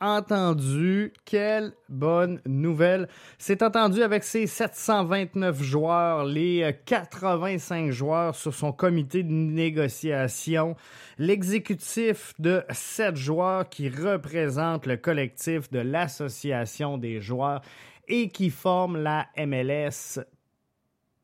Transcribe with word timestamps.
entendu. 0.00 1.12
Quelle 1.24 1.72
bonne 1.88 2.40
nouvelle. 2.46 3.08
C'est 3.38 3.62
entendu 3.62 4.02
avec 4.02 4.24
ses 4.24 4.46
729 4.46 5.62
joueurs, 5.62 6.24
les 6.24 6.74
85 6.86 7.90
joueurs 7.90 8.34
sur 8.34 8.54
son 8.54 8.72
comité 8.72 9.22
de 9.22 9.32
négociation, 9.32 10.76
l'exécutif 11.18 12.34
de 12.38 12.62
7 12.70 13.16
joueurs 13.16 13.68
qui 13.68 13.88
représente 13.88 14.86
le 14.86 14.96
collectif 14.96 15.70
de 15.70 15.80
l'association 15.80 16.98
des 16.98 17.20
joueurs 17.20 17.62
et 18.06 18.28
qui 18.30 18.50
forment 18.50 19.02
la 19.02 19.26
MLS 19.36 20.20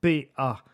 PA. 0.01 0.65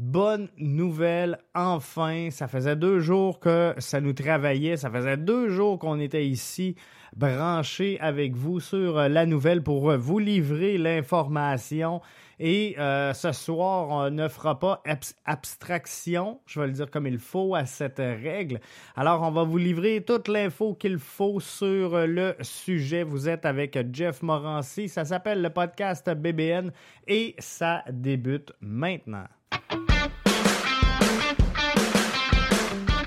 Bonne 0.00 0.48
nouvelle, 0.56 1.38
enfin. 1.54 2.30
Ça 2.30 2.48
faisait 2.48 2.74
deux 2.74 3.00
jours 3.00 3.38
que 3.38 3.74
ça 3.76 4.00
nous 4.00 4.14
travaillait. 4.14 4.78
Ça 4.78 4.90
faisait 4.90 5.18
deux 5.18 5.50
jours 5.50 5.78
qu'on 5.78 6.00
était 6.00 6.26
ici 6.26 6.74
branchés 7.14 8.00
avec 8.00 8.34
vous 8.34 8.60
sur 8.60 8.94
la 8.94 9.26
nouvelle 9.26 9.62
pour 9.62 9.94
vous 9.98 10.18
livrer 10.18 10.78
l'information. 10.78 12.00
Et 12.38 12.76
euh, 12.78 13.12
ce 13.12 13.32
soir, 13.32 13.88
on 13.90 14.10
ne 14.10 14.26
fera 14.28 14.58
pas 14.58 14.82
abstraction, 15.26 16.40
je 16.46 16.60
vais 16.60 16.68
le 16.68 16.72
dire 16.72 16.90
comme 16.90 17.06
il 17.06 17.18
faut, 17.18 17.54
à 17.54 17.66
cette 17.66 17.98
règle. 17.98 18.60
Alors, 18.96 19.20
on 19.20 19.30
va 19.30 19.44
vous 19.44 19.58
livrer 19.58 20.02
toute 20.02 20.28
l'info 20.28 20.72
qu'il 20.72 20.96
faut 20.96 21.40
sur 21.40 22.06
le 22.06 22.36
sujet. 22.40 23.02
Vous 23.02 23.28
êtes 23.28 23.44
avec 23.44 23.78
Jeff 23.92 24.22
Morancy. 24.22 24.88
Ça 24.88 25.04
s'appelle 25.04 25.42
le 25.42 25.50
podcast 25.50 26.08
BBN 26.08 26.72
et 27.06 27.34
ça 27.38 27.84
débute 27.90 28.52
maintenant. 28.62 29.26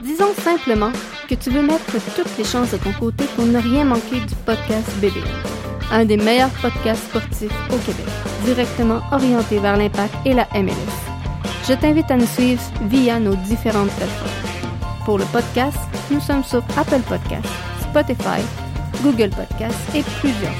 Disons 0.02 0.33
simplement 0.44 0.92
que 1.30 1.36
tu 1.36 1.50
veux 1.50 1.61
mettre 1.61 1.92
toutes 2.16 2.38
les 2.38 2.44
chances 2.44 2.72
de 2.72 2.78
ton 2.78 2.92
côté 2.94 3.25
pour 3.36 3.45
ne 3.45 3.58
rien 3.58 3.86
manquer 3.86 4.19
du 4.19 4.36
podcast 4.45 4.89
BBN, 5.02 5.23
un 5.91 6.06
des 6.06 6.17
meilleurs 6.17 6.50
podcasts 6.61 7.03
sportifs 7.09 7.52
au 7.72 7.78
Québec, 7.78 8.06
directement 8.45 9.02
orienté 9.11 9.59
vers 9.59 9.78
l'impact 9.78 10.14
et 10.25 10.34
la 10.34 10.47
MLS. 10.53 11.14
Je 11.67 11.73
t'invite 11.73 12.11
à 12.11 12.17
nous 12.17 12.28
suivre 12.28 12.61
via 12.89 13.19
nos 13.19 13.36
différentes 13.36 13.91
plateformes. 13.91 14.44
Pour 15.06 15.17
le 15.17 15.25
podcast, 15.25 15.78
nous 16.11 16.19
sommes 16.19 16.44
sur 16.44 16.64
Apple 16.78 17.02
Podcasts, 17.08 17.47
Spotify, 17.81 18.41
Google 19.02 19.30
Podcasts 19.30 19.95
et 19.95 20.03
plusieurs 20.19 20.52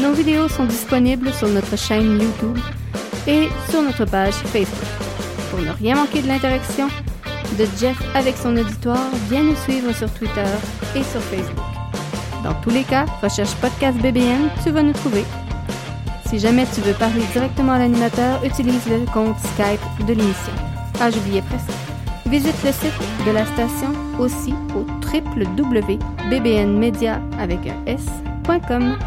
Nos 0.00 0.12
vidéos 0.12 0.48
sont 0.48 0.64
disponibles 0.64 1.32
sur 1.32 1.48
notre 1.48 1.76
chaîne 1.76 2.20
YouTube 2.20 2.58
et 3.26 3.48
sur 3.70 3.82
notre 3.82 4.04
page 4.04 4.34
Facebook. 4.34 5.07
Pour 5.50 5.60
ne 5.60 5.70
rien 5.70 5.94
manquer 5.96 6.22
de 6.22 6.28
l'interaction, 6.28 6.88
de 7.58 7.66
Jeff 7.78 8.00
avec 8.14 8.36
son 8.36 8.56
auditoire, 8.56 9.08
viens 9.30 9.42
nous 9.42 9.56
suivre 9.56 9.92
sur 9.92 10.10
Twitter 10.12 10.44
et 10.94 11.02
sur 11.02 11.20
Facebook. 11.22 11.64
Dans 12.44 12.54
tous 12.54 12.70
les 12.70 12.84
cas, 12.84 13.06
recherche 13.22 13.54
Podcast 13.56 13.98
BBN, 13.98 14.48
tu 14.62 14.70
vas 14.70 14.82
nous 14.82 14.92
trouver. 14.92 15.24
Si 16.28 16.38
jamais 16.38 16.66
tu 16.74 16.80
veux 16.82 16.92
parler 16.92 17.22
directement 17.32 17.72
à 17.72 17.78
l'animateur, 17.78 18.44
utilise 18.44 18.86
le 18.88 19.06
compte 19.12 19.36
Skype 19.38 19.80
de 20.06 20.12
l'émission. 20.12 20.52
Ah, 21.00 21.10
j'oubliais 21.10 21.42
presque. 21.42 21.70
Visite 22.26 22.62
le 22.62 22.72
site 22.72 22.92
de 23.26 23.30
la 23.30 23.46
station 23.46 23.90
aussi 24.18 24.52
au 24.76 24.84
www.bbnmedia 25.02 27.20
avec 27.38 27.60
un 27.66 27.82
s.com. 27.86 28.98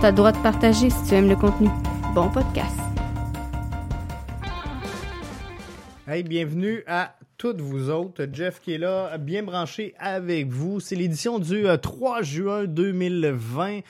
T'as 0.00 0.10
le 0.10 0.16
droit 0.16 0.32
de 0.32 0.38
partager 0.38 0.90
si 0.90 1.02
tu 1.08 1.14
aimes 1.14 1.28
le 1.28 1.36
contenu. 1.36 1.70
Bon 2.14 2.28
podcast. 2.28 2.87
Hey, 6.10 6.22
bienvenue 6.22 6.84
à 6.86 7.14
toutes 7.36 7.60
vous 7.60 7.90
autres. 7.90 8.26
Jeff 8.32 8.62
qui 8.62 8.72
est 8.72 8.78
là, 8.78 9.18
bien 9.18 9.42
branché 9.42 9.92
avec 9.98 10.48
vous. 10.48 10.80
C'est 10.80 10.96
l'édition 10.96 11.38
du 11.38 11.66
3 11.82 12.20
euh, 12.20 12.22
juin 12.22 12.64
2020. 12.64 13.80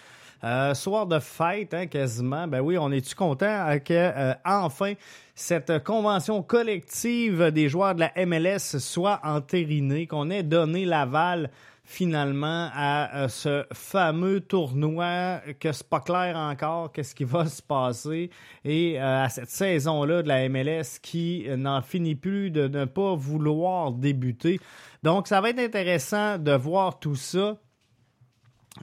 Euh, 0.42 0.74
soir 0.74 1.06
de 1.06 1.20
fête, 1.20 1.74
hein, 1.74 1.86
quasiment. 1.86 2.48
Ben 2.48 2.60
oui, 2.60 2.76
on 2.76 2.90
est-tu 2.90 3.14
content 3.14 3.78
que 3.84 3.94
euh, 3.94 4.34
enfin 4.44 4.94
cette 5.36 5.84
convention 5.84 6.42
collective 6.42 7.52
des 7.52 7.68
joueurs 7.68 7.94
de 7.94 8.00
la 8.00 8.26
MLS 8.26 8.80
soit 8.80 9.20
entérinée, 9.22 10.08
qu'on 10.08 10.28
ait 10.30 10.42
donné 10.42 10.86
l'aval 10.86 11.50
finalement 11.90 12.68
à 12.74 13.16
euh, 13.16 13.28
ce 13.28 13.64
fameux 13.72 14.40
tournoi 14.40 15.40
que 15.58 15.72
c'est 15.72 15.88
pas 15.88 16.00
clair 16.00 16.36
encore 16.36 16.92
qu'est-ce 16.92 17.14
qui 17.14 17.24
va 17.24 17.46
se 17.46 17.62
passer 17.62 18.28
et 18.62 19.00
euh, 19.00 19.24
à 19.24 19.30
cette 19.30 19.48
saison-là 19.48 20.22
de 20.22 20.28
la 20.28 20.46
MLS 20.50 21.00
qui 21.00 21.46
n'en 21.56 21.80
finit 21.80 22.14
plus 22.14 22.50
de 22.50 22.68
ne 22.68 22.84
pas 22.84 23.14
vouloir 23.14 23.92
débuter. 23.92 24.60
Donc 25.02 25.28
ça 25.28 25.40
va 25.40 25.48
être 25.48 25.60
intéressant 25.60 26.36
de 26.36 26.52
voir 26.52 26.98
tout 26.98 27.16
ça. 27.16 27.56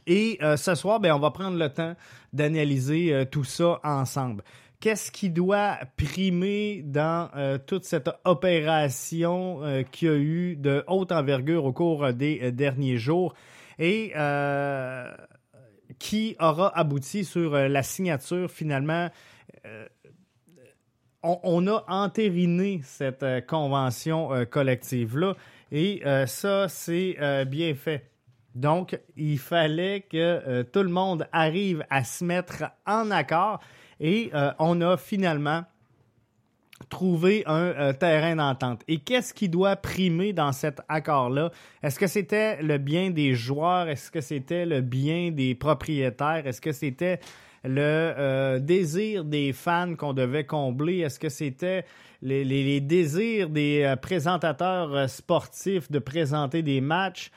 Et 0.07 0.39
euh, 0.41 0.57
ce 0.57 0.73
soir, 0.73 0.99
ben, 0.99 1.13
on 1.13 1.19
va 1.19 1.29
prendre 1.29 1.59
le 1.59 1.69
temps 1.69 1.93
d'analyser 2.33 3.25
tout 3.31 3.43
ça 3.43 3.79
ensemble 3.83 4.43
qu'est-ce 4.79 5.11
qui 5.11 5.29
doit 5.29 5.77
primer 5.97 6.81
dans 6.83 7.29
euh, 7.35 7.57
toute 7.57 7.85
cette 7.85 8.09
opération 8.23 9.63
euh, 9.63 9.83
qui 9.83 10.07
a 10.07 10.15
eu 10.15 10.55
de 10.55 10.83
haute 10.87 11.11
envergure 11.11 11.65
au 11.65 11.73
cours 11.73 12.13
des 12.13 12.39
euh, 12.41 12.51
derniers 12.51 12.97
jours? 12.97 13.33
Et 13.77 14.13
qui 15.99 16.35
aura 16.39 16.77
abouti 16.77 17.25
sur 17.25 17.51
la 17.51 17.83
signature 17.83 18.49
finalement. 18.49 19.09
On, 21.21 21.67
a 21.67 21.83
entériné 21.89 22.79
cette 22.83 23.25
convention 23.47 24.29
collective-là 24.49 25.35
et 25.73 26.01
ça, 26.25 26.69
c'est 26.69 27.17
bien 27.47 27.75
fait. 27.75 28.09
Donc, 28.55 28.97
il 29.17 29.37
fallait 29.39 30.05
que 30.09 30.61
tout 30.61 30.83
le 30.83 30.89
monde 30.89 31.27
arrive 31.33 31.85
à 31.89 32.05
se 32.05 32.23
mettre 32.23 32.63
en 32.85 33.11
accord. 33.11 33.59
Et 33.99 34.29
euh, 34.33 34.51
on 34.59 34.81
a 34.81 34.97
finalement 34.97 35.63
trouvé 36.89 37.43
un 37.45 37.67
euh, 37.67 37.93
terrain 37.93 38.35
d'entente. 38.35 38.81
Et 38.87 38.99
qu'est-ce 38.99 39.33
qui 39.33 39.47
doit 39.47 39.75
primer 39.75 40.33
dans 40.33 40.51
cet 40.51 40.81
accord-là? 40.89 41.51
Est-ce 41.81 41.97
que 41.97 42.07
c'était 42.07 42.61
le 42.61 42.77
bien 42.77 43.11
des 43.11 43.33
joueurs? 43.33 43.87
Est-ce 43.87 44.11
que 44.11 44.21
c'était 44.21 44.65
le 44.65 44.81
bien 44.81 45.31
des 45.31 45.55
propriétaires? 45.55 46.45
Est-ce 46.45 46.59
que 46.59 46.73
c'était 46.73 47.19
le 47.63 47.79
euh, 47.81 48.59
désir 48.59 49.23
des 49.23 49.53
fans 49.53 49.95
qu'on 49.95 50.13
devait 50.13 50.45
combler? 50.45 50.99
Est-ce 50.99 51.19
que 51.19 51.29
c'était 51.29 51.85
les, 52.21 52.81
désirs 52.81 53.49
des 53.49 53.95
présentateurs 54.01 55.09
sportifs 55.09 55.89
de 55.89 55.99
présenter 55.99 56.61
des 56.61 56.81
matchs? 56.81 57.31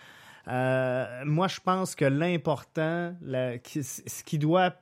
moi, 1.27 1.47
je 1.47 1.61
pense 1.63 1.95
que 1.95 2.07
l'important, 2.07 3.13
ce 3.23 4.25
qui 4.25 4.39
doit 4.39 4.73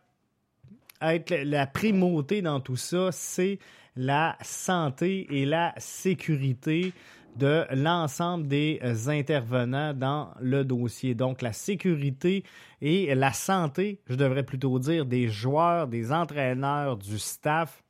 être 1.03 1.35
la 1.45 1.67
primauté 1.67 2.43
dans 2.43 2.61
tout 2.61 2.77
ça, 2.77 3.11
c'est 3.13 3.59
la 3.97 4.37
santé 4.43 5.27
et 5.31 5.47
la 5.47 5.75
sécurité 5.79 6.93
de 7.37 7.65
l'ensemble 7.71 8.49
des 8.49 8.81
intervenants 9.09 9.93
dans 9.93 10.31
le 10.41 10.65
dossier. 10.65 11.15
Donc 11.15 11.43
la 11.43 11.53
sécurité 11.53 12.45
et 12.81 13.15
la 13.15 13.33
santé, 13.33 14.01
je 14.09 14.15
devrais 14.15 14.43
plutôt 14.43 14.79
dire, 14.79 15.05
des 15.05 15.29
joueurs, 15.29 15.87
des 15.87 16.13
entraîneurs, 16.13 16.97
du 16.97 17.19
staff 17.19 17.83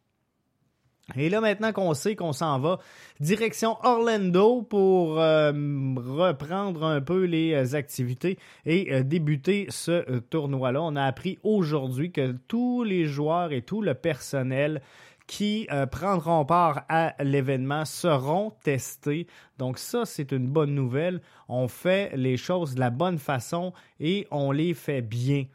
et 1.15 1.29
là, 1.29 1.41
maintenant 1.41 1.73
qu'on 1.73 1.95
sait 1.95 2.17
qu'on 2.17 2.33
s'en 2.33 2.59
va, 2.59 2.81
direction 3.21 3.77
Orlando 3.85 4.63
pour 4.63 5.21
euh, 5.21 5.53
reprendre 5.97 6.83
un 6.83 7.01
peu 7.01 7.25
les 7.25 7.53
euh, 7.53 7.77
activités 7.77 8.39
et 8.65 8.93
euh, 8.93 9.03
débuter 9.05 9.67
ce 9.71 10.19
tournoi-là. 10.19 10.83
On 10.83 10.97
a 10.97 11.05
appris 11.05 11.39
aujourd'hui 11.45 12.11
que 12.11 12.33
tous 12.49 12.83
les 12.83 13.05
joueurs 13.05 13.53
et 13.53 13.63
tout 13.63 13.83
le 13.83 13.95
personnel 13.95 14.83
qui 15.29 15.67
prendront 15.91 16.45
part 16.45 16.85
à 16.89 17.13
l'événement 17.21 17.85
seront 17.85 18.53
testés. 18.63 19.27
Donc 19.59 19.77
ça, 19.77 20.05
c'est 20.05 20.31
une 20.31 20.47
bonne 20.47 20.73
nouvelle. 20.73 21.21
On 21.49 21.67
fait 21.67 22.17
les 22.17 22.37
choses 22.37 22.77
de 22.77 22.81
la 22.81 22.91
bonne 22.91 23.19
façon 23.19 23.73
et 23.99 24.29
on 24.31 24.53
les 24.53 24.73
fait 24.73 25.03
bien. 25.03 25.47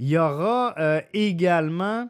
Il 0.00 0.08
y 0.08 0.18
aura 0.18 0.74
également 1.14 2.08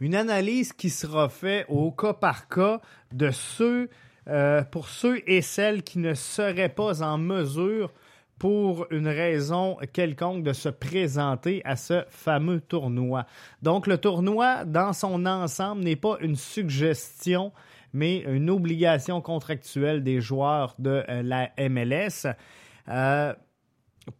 une 0.00 0.14
analyse 0.14 0.72
qui 0.72 0.90
sera 0.90 1.28
faite 1.28 1.66
au 1.68 1.90
cas 1.90 2.12
par 2.12 2.48
cas 2.48 2.80
de 3.12 3.30
ceux, 3.30 3.88
euh, 4.28 4.62
pour 4.62 4.88
ceux 4.88 5.22
et 5.26 5.42
celles 5.42 5.82
qui 5.82 5.98
ne 5.98 6.14
seraient 6.14 6.68
pas 6.68 7.02
en 7.02 7.18
mesure 7.18 7.92
pour 8.38 8.86
une 8.90 9.08
raison 9.08 9.76
quelconque 9.92 10.44
de 10.44 10.52
se 10.52 10.68
présenter 10.68 11.60
à 11.64 11.74
ce 11.74 12.04
fameux 12.08 12.60
tournoi. 12.60 13.26
Donc 13.62 13.86
le 13.86 13.98
tournoi 13.98 14.64
dans 14.64 14.92
son 14.92 15.26
ensemble 15.26 15.82
n'est 15.82 15.96
pas 15.96 16.18
une 16.20 16.36
suggestion, 16.36 17.52
mais 17.92 18.18
une 18.18 18.48
obligation 18.50 19.20
contractuelle 19.20 20.04
des 20.04 20.20
joueurs 20.20 20.76
de 20.78 21.04
la 21.08 21.50
MLS. 21.68 22.32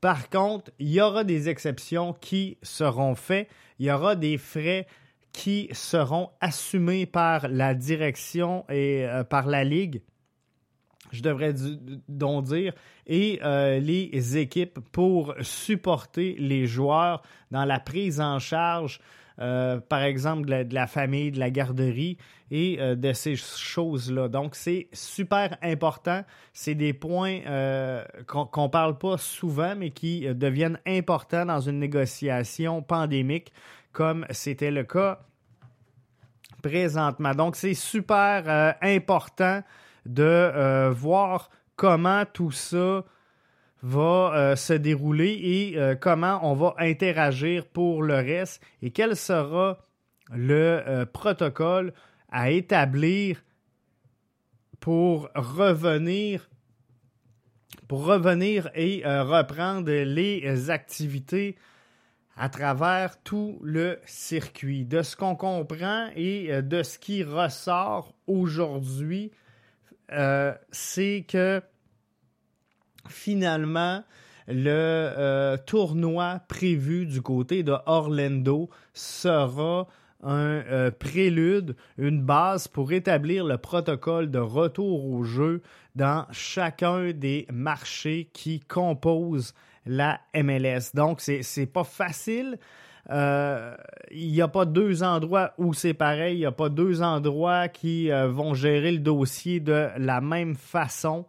par 0.00 0.30
contre, 0.30 0.72
il 0.80 0.88
y 0.88 1.00
aura 1.00 1.22
des 1.22 1.48
exceptions 1.48 2.12
qui 2.12 2.58
seront 2.62 3.14
faites. 3.14 3.48
Il 3.78 3.86
y 3.86 3.92
aura 3.92 4.16
des 4.16 4.36
frais 4.36 4.88
qui 5.38 5.68
seront 5.72 6.30
assumés 6.40 7.06
par 7.06 7.46
la 7.46 7.72
direction 7.72 8.64
et 8.68 9.06
par 9.30 9.46
la 9.46 9.62
Ligue 9.62 10.02
je 11.12 11.22
devrais 11.22 11.54
donc 12.08 12.44
dire, 12.44 12.72
et 13.06 13.40
euh, 13.42 13.78
les 13.78 14.36
équipes 14.36 14.78
pour 14.92 15.34
supporter 15.40 16.36
les 16.38 16.66
joueurs 16.66 17.22
dans 17.50 17.64
la 17.64 17.80
prise 17.80 18.20
en 18.20 18.38
charge, 18.38 19.00
euh, 19.40 19.78
par 19.80 20.02
exemple, 20.02 20.46
de 20.46 20.74
la, 20.74 20.86
famille, 20.86 21.30
de 21.30 21.38
la 21.38 21.50
garderie 21.50 22.18
et 22.50 22.78
euh, 22.80 22.96
de 22.96 23.12
ces 23.12 23.36
choses-là. 23.36 24.28
Donc, 24.28 24.56
c'est 24.56 24.88
super 24.92 25.56
important. 25.62 26.24
C'est 26.52 26.74
des 26.74 26.92
points 26.92 27.40
qu'on 28.26 28.64
ne 28.64 28.68
parle 28.68 28.98
pas 28.98 29.16
souvent, 29.16 29.74
mais 29.76 29.90
qui 29.90 30.26
deviennent 30.34 30.80
importants 30.86 31.46
dans 31.46 31.60
une 31.60 31.78
négociation 31.78 32.82
pandémique, 32.82 33.52
comme 33.92 34.26
c'était 34.30 34.72
le 34.72 34.84
cas 34.84 35.20
présentement. 36.62 37.34
Donc, 37.34 37.56
c'est 37.56 37.74
super 37.74 38.76
important 38.82 39.62
de 40.08 40.22
euh, 40.22 40.90
voir 40.90 41.50
comment 41.76 42.24
tout 42.24 42.50
ça 42.50 43.04
va 43.82 44.32
euh, 44.34 44.56
se 44.56 44.72
dérouler 44.72 45.38
et 45.40 45.78
euh, 45.78 45.94
comment 45.94 46.40
on 46.42 46.54
va 46.54 46.74
interagir 46.78 47.66
pour 47.66 48.02
le 48.02 48.14
reste 48.14 48.60
et 48.82 48.90
quel 48.90 49.14
sera 49.14 49.78
le 50.30 51.04
protocole 51.04 51.94
à 52.30 52.50
établir 52.50 53.42
pour 54.78 55.30
revenir 55.34 56.50
pour 57.86 58.04
revenir 58.04 58.68
et 58.74 59.02
reprendre 59.06 59.90
les 59.90 60.68
activités 60.68 61.56
à 62.38 62.48
travers 62.48 63.20
tout 63.22 63.58
le 63.62 63.98
circuit. 64.04 64.84
De 64.84 65.02
ce 65.02 65.16
qu'on 65.16 65.34
comprend 65.34 66.08
et 66.16 66.62
de 66.62 66.82
ce 66.82 66.98
qui 66.98 67.24
ressort 67.24 68.14
aujourd'hui, 68.26 69.32
euh, 70.12 70.54
c'est 70.70 71.24
que 71.28 71.60
finalement, 73.08 74.02
le 74.46 74.70
euh, 74.70 75.56
tournoi 75.58 76.40
prévu 76.48 77.06
du 77.06 77.20
côté 77.20 77.62
de 77.62 77.74
Orlando 77.86 78.70
sera 78.94 79.86
un 80.22 80.62
euh, 80.66 80.90
prélude, 80.90 81.76
une 81.98 82.22
base 82.22 82.66
pour 82.66 82.92
établir 82.92 83.44
le 83.44 83.58
protocole 83.58 84.30
de 84.30 84.38
retour 84.38 85.04
au 85.06 85.22
jeu 85.22 85.62
dans 85.94 86.26
chacun 86.32 87.12
des 87.12 87.46
marchés 87.52 88.30
qui 88.32 88.60
composent 88.60 89.54
la 89.88 90.20
MLS. 90.34 90.94
Donc, 90.94 91.20
c'est 91.20 91.40
n'est 91.56 91.66
pas 91.66 91.84
facile 91.84 92.58
euh, 93.10 93.74
il 94.10 94.30
n'y 94.30 94.42
a 94.42 94.48
pas 94.48 94.66
deux 94.66 95.02
endroits 95.02 95.52
où 95.56 95.72
c'est 95.72 95.94
pareil, 95.94 96.36
il 96.36 96.40
n'y 96.40 96.46
a 96.46 96.52
pas 96.52 96.68
deux 96.68 97.02
endroits 97.02 97.68
qui 97.68 98.10
euh, 98.10 98.28
vont 98.28 98.52
gérer 98.52 98.92
le 98.92 98.98
dossier 98.98 99.60
de 99.60 99.88
la 99.96 100.20
même 100.20 100.54
façon, 100.54 101.24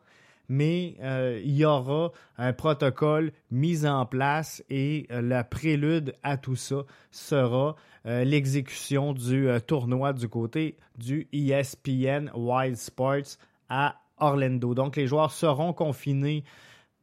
mais 0.50 0.96
euh, 1.02 1.40
il 1.44 1.56
y 1.56 1.64
aura 1.64 2.12
un 2.38 2.52
protocole 2.52 3.32
mis 3.50 3.86
en 3.86 4.06
place 4.06 4.62
et 4.70 5.08
la 5.10 5.44
prélude 5.46 6.16
à 6.22 6.38
tout 6.38 6.56
ça 6.56 6.84
sera 7.12 7.76
l'exécution 8.06 9.14
du 9.14 9.48
tournoi 9.68 10.14
du 10.14 10.28
côté 10.30 10.78
du 10.98 11.28
ESPN 11.32 12.32
Wild 12.34 12.78
Sports 12.78 13.38
à 13.68 13.96
Orlando. 14.18 14.74
Donc 14.74 14.96
les 14.96 15.06
joueurs 15.06 15.32
seront 15.32 15.74
confinés 15.74 16.44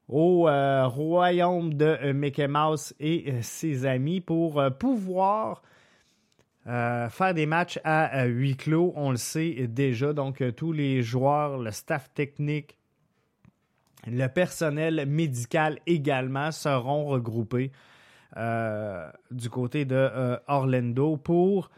au 0.08 0.48
euh, 0.48 0.86
royaume 0.86 1.74
de 1.74 1.84
euh, 1.84 2.12
Mickey 2.12 2.46
Mouse 2.46 2.94
et 3.00 3.24
euh, 3.28 3.38
ses 3.42 3.86
amis 3.86 4.20
pour 4.20 4.62
pouvoir 4.78 5.62
faire 6.64 7.32
des 7.32 7.46
matchs 7.46 7.78
à 7.84 8.24
huis 8.24 8.56
clos. 8.56 8.92
On 8.96 9.12
le 9.12 9.16
sait 9.16 9.68
déjà, 9.68 10.12
donc 10.12 10.42
tous 10.56 10.72
les 10.72 11.00
joueurs, 11.00 11.58
le 11.58 11.70
staff 11.70 12.12
technique, 12.12 12.76
le 14.04 14.26
personnel 14.26 15.06
médical 15.06 15.78
également 15.86 16.50
seront 16.50 17.06
regroupés 17.06 17.70
du 18.34 19.48
côté 19.48 19.84
de 19.84 20.40
Orlando 20.48 21.16
pour 21.16 21.70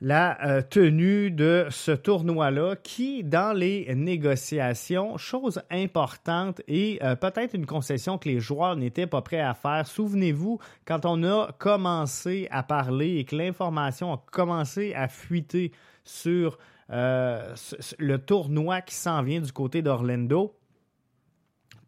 la 0.00 0.46
euh, 0.46 0.62
tenue 0.62 1.30
de 1.30 1.66
ce 1.70 1.90
tournoi-là 1.90 2.76
qui, 2.76 3.24
dans 3.24 3.52
les 3.52 3.92
négociations, 3.94 5.16
chose 5.16 5.60
importante 5.70 6.60
et 6.68 6.98
euh, 7.02 7.16
peut-être 7.16 7.54
une 7.54 7.66
concession 7.66 8.18
que 8.18 8.28
les 8.28 8.40
joueurs 8.40 8.76
n'étaient 8.76 9.06
pas 9.06 9.22
prêts 9.22 9.40
à 9.40 9.54
faire. 9.54 9.86
Souvenez-vous, 9.86 10.58
quand 10.84 11.04
on 11.04 11.22
a 11.24 11.52
commencé 11.58 12.46
à 12.50 12.62
parler 12.62 13.16
et 13.16 13.24
que 13.24 13.36
l'information 13.36 14.12
a 14.12 14.22
commencé 14.30 14.94
à 14.94 15.08
fuiter 15.08 15.72
sur 16.04 16.58
euh, 16.90 17.54
le 17.98 18.18
tournoi 18.18 18.80
qui 18.80 18.94
s'en 18.94 19.22
vient 19.22 19.40
du 19.40 19.52
côté 19.52 19.82
d'Orlando, 19.82 20.54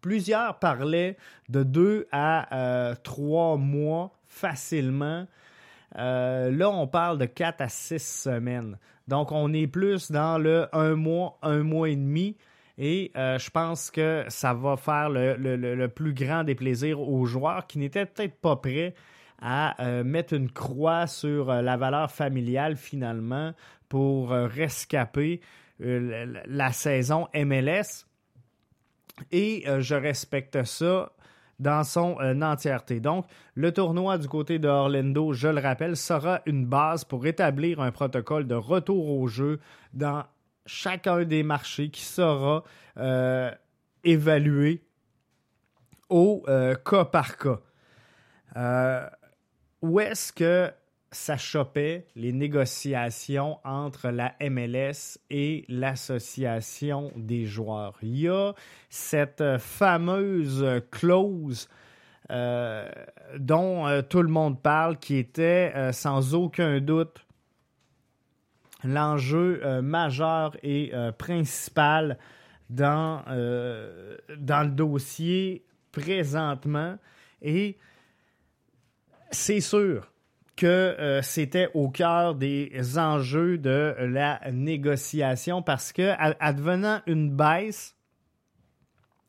plusieurs 0.01 0.59
parlaient 0.59 1.17
de 1.49 1.63
deux 1.63 2.07
à 2.11 2.95
trois 3.03 3.57
mois 3.57 4.13
facilement 4.27 5.27
euh, 5.99 6.51
là, 6.51 6.71
on 6.71 6.87
parle 6.87 7.19
de 7.19 7.25
4 7.25 7.61
à 7.61 7.69
6 7.69 8.23
semaines. 8.23 8.79
Donc, 9.09 9.33
on 9.33 9.53
est 9.53 9.67
plus 9.67 10.11
dans 10.11 10.39
le 10.39 10.69
un 10.73 10.95
mois, 10.95 11.39
un 11.43 11.63
mois 11.63 11.89
et 11.89 11.97
demi. 11.97 12.37
Et 12.79 13.11
euh, 13.17 13.39
je 13.39 13.51
pense 13.51 13.91
que 13.91 14.25
ça 14.29 14.55
va 14.55 14.77
faire 14.77 15.11
le, 15.11 15.87
plus 15.89 16.15
grand 16.15 16.45
des 16.45 16.55
plaisirs 16.55 17.01
aux 17.01 17.27
joueurs 17.27 17.67
qui 17.67 17.79
n'étaient 17.79 18.07
peut-être 18.07 18.41
pas 18.41 18.57
prêts 18.57 18.95
à 19.43 19.83
euh, 19.83 20.05
mettre 20.05 20.35
une 20.35 20.51
croix 20.51 21.07
sur 21.07 21.47
la 21.47 21.77
valeur 21.77 22.11
familiale 22.11 22.77
finalement 22.77 23.53
pour 23.89 24.31
rescaper 24.31 25.41
la 25.81 26.73
saison 26.73 27.27
MLS. 27.35 28.07
Et 29.33 29.65
je 29.81 29.95
respecte 29.95 30.63
ça 30.63 31.11
dans 31.61 31.85
son 31.85 32.17
euh, 32.21 32.41
entièreté. 32.41 32.99
Donc, 33.01 33.27
le 33.55 33.73
tournoi 33.73 34.19
du 34.19 34.27
côté 34.27 34.59
de 34.59 34.67
Orlando, 34.67 35.33
je 35.33 35.47
le 35.47 35.61
rappelle, 35.61 35.97
sera 35.97 36.41
une 36.47 36.67
base 36.67 37.05
pour 37.05 37.27
établir 37.27 37.81
un 37.81 37.93
protocole 37.93 38.47
de 38.47 38.55
retour 38.55 39.11
au 39.11 39.29
jeu 39.29 39.61
dans 39.93 40.25
chacun 40.67 41.25
des 41.25 41.43
marchés 41.43 41.91
qui 41.91 42.03
sera 42.03 42.65
euh, 42.97 43.51
évalué 44.03 44.83
au 46.09 46.43
euh, 46.49 46.75
cas 46.75 47.05
par 47.05 47.37
cas. 47.37 47.61
où 49.83 50.01
est-ce 50.01 50.33
que 50.33 50.73
ça 51.13 51.37
chopait 51.37 52.07
les 52.15 52.33
négociations 52.33 53.59
entre 53.65 54.11
la 54.11 54.35
MLS 54.41 55.19
et 55.29 55.65
l'association 55.69 57.13
des 57.17 57.47
joueurs. 57.47 57.99
Il 58.03 58.17
y 58.17 58.29
a 58.29 58.55
cette 58.89 59.59
fameuse 59.59 60.65
clause 60.91 61.69
euh, 62.31 62.89
dont 63.39 63.89
euh, 63.89 64.03
tout 64.03 64.23
le 64.23 64.29
monde 64.29 64.63
parle, 64.63 64.99
qui 64.99 65.17
était 65.17 65.73
euh, 65.75 65.91
sans 65.91 66.35
aucun 66.35 66.81
doute 66.81 67.27
l'enjeu 68.85 69.83
majeur 69.83 70.57
et 70.63 70.91
principal 71.19 72.17
dans, 72.71 73.23
dans 73.27 74.63
le 74.63 74.71
dossier 74.71 75.67
présentement. 75.93 76.97
Et 77.43 77.77
c'est 79.31 79.61
sûr 79.61 80.11
que 80.61 80.67
euh, 80.67 81.23
c'était 81.23 81.71
au 81.73 81.89
cœur 81.89 82.35
des 82.35 82.71
enjeux 82.99 83.57
de 83.57 83.95
la 83.99 84.39
négociation 84.53 85.63
parce 85.63 85.91
que, 85.91 86.13
advenant 86.39 87.01
une 87.07 87.35
baisse, 87.35 87.97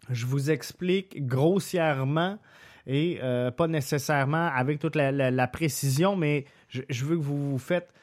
je 0.10 0.26
vous 0.26 0.52
explique 0.52 1.26
grossièrement 1.26 2.38
et 2.86 3.20
euh, 3.24 3.50
pas 3.50 3.68
nécessairement 3.68 4.48
avec 4.54 4.80
toute 4.80 4.98
la, 4.98 5.48
précision, 5.48 6.18
mais 6.18 6.44
je, 6.68 7.06
veux 7.06 7.16
que 7.16 7.24
vous 7.24 7.52
vous 7.52 7.60
faites 7.60 7.94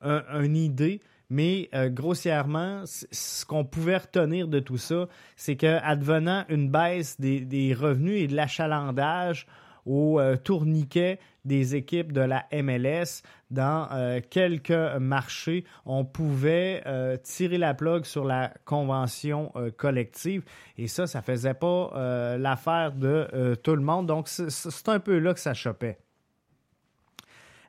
une 0.00 0.56
idée. 0.56 1.00
Mais 1.28 1.68
euh, 1.74 1.88
grossièrement, 1.88 2.84
ce 2.86 3.44
qu'on 3.44 3.64
pouvait 3.64 3.96
retenir 3.96 4.46
de 4.46 4.60
tout 4.60 4.78
ça, 4.78 5.08
c'est 5.34 5.56
que 5.56 5.80
advenant 5.82 6.44
une 6.48 6.70
baisse 6.70 7.20
des 7.20 7.76
revenus 7.76 8.22
et 8.22 8.26
de 8.28 8.36
l'achalandage, 8.36 9.48
au 9.86 10.20
euh, 10.20 10.36
tourniquet 10.36 11.18
des 11.44 11.76
équipes 11.76 12.12
de 12.12 12.20
la 12.20 12.44
MLS 12.52 13.22
dans 13.50 13.88
euh, 13.92 14.20
quelques 14.28 14.70
marchés. 14.98 15.64
On 15.86 16.04
pouvait 16.04 16.82
euh, 16.86 17.16
tirer 17.16 17.56
la 17.56 17.72
plug 17.72 18.04
sur 18.04 18.24
la 18.24 18.52
convention 18.64 19.52
collective 19.76 20.42
et 20.76 20.88
ça, 20.88 21.06
ça 21.06 21.22
faisait 21.22 21.54
pas 21.54 22.36
l'affaire 22.36 22.92
de 22.92 23.54
tout 23.62 23.76
le 23.76 23.82
monde. 23.82 24.06
Donc, 24.06 24.28
c'est 24.28 24.88
un 24.88 24.98
peu 24.98 25.18
là 25.18 25.32
que 25.32 25.40
ça 25.40 25.54
chopait. 25.54 25.98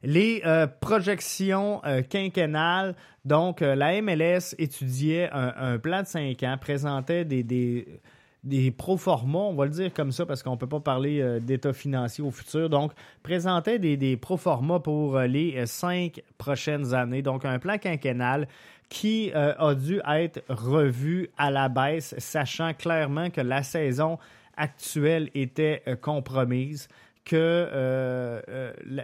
Les 0.04 0.42
projections 0.80 1.82
quinquennales, 2.10 2.96
donc 3.26 3.62
la 3.62 4.02
MLS 4.02 4.56
étudiait 4.58 5.30
un, 5.32 5.78
plan 5.78 6.02
de 6.02 6.08
cinq 6.08 6.44
ans, 6.44 6.58
présentait 6.60 7.26
des 7.26 8.02
des 8.48 8.72
pro 8.72 8.98
forma, 8.98 9.40
on 9.40 9.54
va 9.54 9.66
le 9.66 9.72
dire 9.72 9.94
comme 9.94 10.12
ça 10.12 10.26
parce 10.26 10.42
qu'on 10.42 10.52
ne 10.52 10.58
peut 10.58 10.68
pas 10.68 10.80
parler 10.80 11.22
euh, 11.22 11.40
d'état 11.40 11.74
financier 11.74 12.24
au 12.24 12.32
futur. 12.32 12.70
Donc, 12.70 12.94
présentait 13.22 13.78
des, 13.78 13.98
des 13.98 14.16
pro 14.16 14.38
forma 14.38 14.80
pour 14.80 15.18
euh, 15.18 15.28
les 15.28 15.58
euh, 15.58 15.66
cinq 15.66 16.24
prochaines 16.38 16.94
années. 16.94 17.22
Donc, 17.22 17.44
un 17.46 17.60
plan 17.60 17.78
quinquennal 17.78 18.48
qui 18.90 19.34
a 19.34 19.76
dû 19.76 20.00
être 20.08 20.42
revu 20.48 21.30
à 21.38 21.52
la 21.52 21.68
baisse, 21.68 22.16
sachant 22.20 22.74
clairement 22.74 23.30
que 23.30 23.42
la 23.42 23.62
saison 23.62 24.18
actuelle 24.56 25.30
était 25.36 25.84
compromise 26.02 26.88
que 27.26 27.68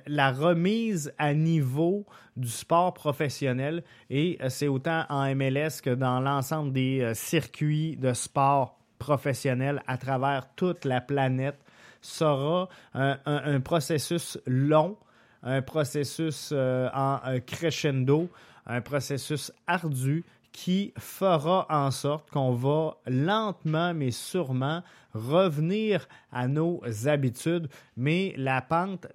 la 0.07 0.31
remise 0.31 1.13
à 1.17 1.33
niveau 1.33 2.05
du 2.37 2.47
sport 2.47 2.93
professionnel, 2.93 3.83
et 4.09 4.37
c'est 4.47 4.69
autant 4.69 5.03
en 5.09 5.35
MLS 5.35 5.81
que 5.83 5.93
dans 5.93 6.21
l'ensemble 6.21 6.71
des 6.71 7.11
circuits 7.13 7.97
de 7.97 8.13
sport 8.13 8.77
professionnels 9.03 9.83
à 9.85 9.97
travers 9.97 10.47
toute 10.55 10.85
la 10.85 11.01
planète 11.01 11.59
sera 12.01 12.69
un, 12.93 13.59
processus 13.59 14.37
long, 14.47 14.97
un 15.41 15.61
processus 15.61 16.51
euh, 16.53 16.89
en 16.93 17.19
euh, 17.25 17.39
crescendo, 17.39 18.29
un 18.65 18.79
processus 18.81 19.51
ardu 19.67 20.23
qui 20.53 20.93
fera 20.97 21.65
en 21.69 21.91
sorte 21.91 22.29
qu'on 22.29 22.53
va 22.53 22.95
lentement 23.07 23.93
mais 23.93 24.11
sûrement 24.11 24.83
revenir 25.13 26.07
à 26.31 26.47
nos 26.47 26.81
habitudes, 27.05 27.67
mais 27.97 28.33
la 28.37 28.61
pente 28.61 29.07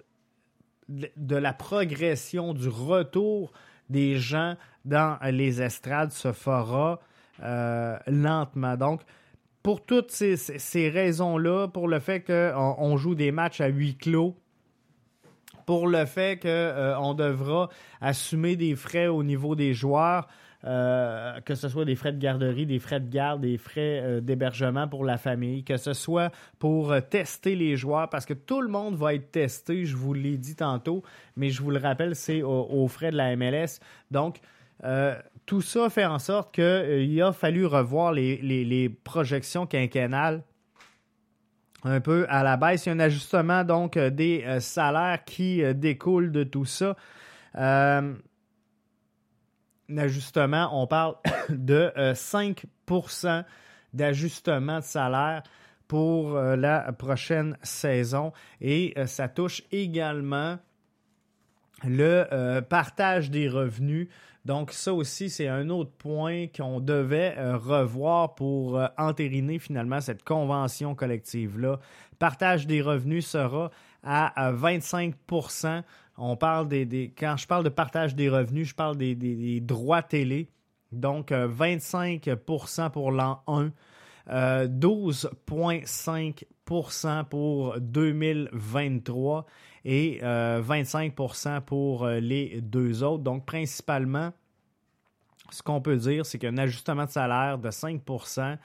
de 0.87 1.35
la 1.35 1.53
progression, 1.53 2.53
du 2.53 2.67
retour 2.67 3.51
des 3.89 4.17
gens 4.17 4.55
dans 4.85 5.17
les 5.31 5.61
estrades 5.61 6.11
se 6.11 6.31
fera 6.31 6.99
euh, 7.41 7.97
lentement. 8.07 8.75
Donc, 8.75 9.01
pour 9.69 9.85
toutes 9.85 10.09
ces, 10.09 10.89
raisons-là, 10.89 11.67
pour 11.67 11.87
le 11.87 11.99
fait 11.99 12.21
qu'on 12.21 12.97
joue 12.97 13.13
des 13.13 13.31
matchs 13.31 13.61
à 13.61 13.67
huis 13.67 13.95
clos, 13.95 14.35
pour 15.67 15.85
le 15.85 16.07
fait 16.07 16.41
qu'on 16.41 16.47
euh, 16.47 17.13
devra 17.13 17.69
assumer 18.01 18.55
des 18.55 18.75
frais 18.75 19.05
au 19.05 19.21
niveau 19.21 19.53
des 19.53 19.75
joueurs, 19.75 20.27
euh, 20.63 21.39
que 21.41 21.53
ce 21.53 21.69
soit 21.69 21.85
des 21.85 21.95
frais 21.95 22.13
de 22.13 22.17
garderie, 22.17 22.65
des 22.65 22.79
frais 22.79 22.99
de 22.99 23.11
garde, 23.11 23.41
des 23.41 23.59
frais 23.59 24.01
euh, 24.01 24.21
d'hébergement 24.21 24.87
pour 24.87 25.05
la 25.05 25.17
famille, 25.17 25.63
que 25.63 25.77
ce 25.77 25.93
soit 25.93 26.31
pour 26.57 26.95
tester 27.07 27.55
les 27.55 27.77
joueurs, 27.77 28.09
parce 28.09 28.25
que 28.25 28.33
tout 28.33 28.61
le 28.61 28.69
monde 28.69 28.95
va 28.95 29.13
être 29.13 29.29
testé, 29.29 29.85
je 29.85 29.95
vous 29.95 30.15
l'ai 30.15 30.39
dit 30.39 30.55
tantôt, 30.55 31.03
mais 31.35 31.51
je 31.51 31.61
vous 31.61 31.69
le 31.69 31.79
rappelle, 31.79 32.15
c'est 32.15 32.41
aux 32.41 32.87
frais 32.87 33.11
de 33.11 33.17
la 33.17 33.35
MLS. 33.35 33.79
Donc, 34.09 34.39
tout 35.49 35.61
ça 35.61 35.89
fait 35.89 36.05
en 36.05 36.19
sorte 36.19 36.53
qu'il 36.53 36.63
euh, 36.63 37.27
a 37.27 37.33
fallu 37.33 37.65
revoir 37.65 38.11
les, 38.11 38.99
projections 39.03 39.65
quinquennales 39.65 40.43
un 41.83 41.99
peu 42.01 42.27
à 42.29 42.43
la 42.43 42.55
baisse. 42.55 42.85
Il 42.85 42.89
y 42.89 42.91
a 42.91 42.95
un 42.95 42.99
ajustement 42.99 43.63
donc 43.63 43.97
euh, 43.97 44.11
des 44.11 44.43
euh, 44.45 44.59
salaires 44.59 45.25
qui 45.25 45.63
découlent 45.73 46.31
de 46.31 46.43
tout 46.43 46.65
ça. 46.65 46.95
un 47.55 48.13
ajustement, 49.97 50.69
on 50.71 50.85
parle 50.85 51.15
de 51.49 51.91
5% 51.95 53.43
d'ajustement 53.93 54.77
de 54.77 54.83
salaire 54.83 55.41
pour 55.87 56.33
la 56.39 56.93
prochaine 56.93 57.57
saison 57.63 58.33
et 58.61 58.93
ça 59.07 59.27
touche 59.27 59.63
également 59.71 60.59
le 61.83 62.59
partage 62.61 63.31
des 63.31 63.47
revenus 63.47 64.09
donc 64.45 64.71
ça 64.71 64.93
aussi, 64.93 65.29
c'est 65.29 65.47
un 65.47 65.69
autre 65.69 65.91
point 65.91 66.47
qu'on 66.47 66.79
devait 66.79 67.35
euh, 67.37 67.57
revoir 67.57 68.35
pour 68.35 68.77
euh, 68.77 68.87
entériner 68.97 69.59
finalement 69.59 70.01
cette 70.01 70.23
convention 70.23 70.95
collective-là. 70.95 71.79
Partage 72.19 72.65
des 72.65 72.81
revenus 72.81 73.27
sera 73.27 73.69
à, 74.01 74.53
25% 74.53 75.83
On 76.17 76.37
parle 76.37 76.67
des, 76.67 77.13
Quand 77.17 77.35
je 77.37 77.47
parle 77.47 77.63
de 77.63 77.69
partage 77.69 78.15
des 78.15 78.29
revenus, 78.29 78.69
je 78.69 78.75
parle 78.75 78.97
des, 78.97 79.59
droits 79.61 80.01
télé. 80.01 80.49
Donc 80.91 81.31
25% 81.31 82.81
euh, 82.81 82.89
pour 82.89 83.11
l'an 83.11 83.43
1. 83.47 83.71
12,5 84.31 86.43
pour 87.29 87.75
2023 87.79 89.45
et 89.85 90.19
25% 90.21 91.61
pour 91.61 92.07
les 92.07 92.61
deux 92.61 93.03
autres. 93.03 93.23
Donc, 93.23 93.45
principalement, 93.45 94.31
ce 95.51 95.63
qu'on 95.63 95.81
peut 95.81 95.97
dire, 95.97 96.25
c'est 96.25 96.37
qu'un 96.37 96.57
ajustement 96.57 97.05
de 97.05 97.09
salaire 97.09 97.57
de 97.57 97.69
5% 97.69 98.57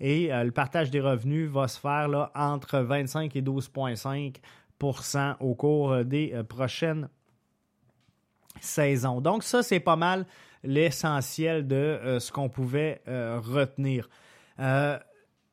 et 0.00 0.32
euh, 0.32 0.44
le 0.44 0.50
partage 0.50 0.90
des 0.90 1.00
revenus 1.00 1.48
va 1.50 1.68
se 1.68 1.78
faire 1.78 2.08
là, 2.08 2.32
entre 2.34 2.78
25 2.78 3.36
et 3.36 3.42
12,5% 3.42 5.36
au 5.40 5.54
cours 5.54 5.92
euh, 5.92 6.04
des 6.04 6.32
euh, 6.34 6.42
prochaines 6.42 7.08
saisons. 8.60 9.20
Donc 9.20 9.42
ça, 9.42 9.62
c'est 9.62 9.80
pas 9.80 9.96
mal 9.96 10.26
l'essentiel 10.62 11.66
de 11.66 12.18
ce 12.20 12.30
qu'on 12.30 12.50
pouvait 12.50 13.00
retenir. 13.06 14.10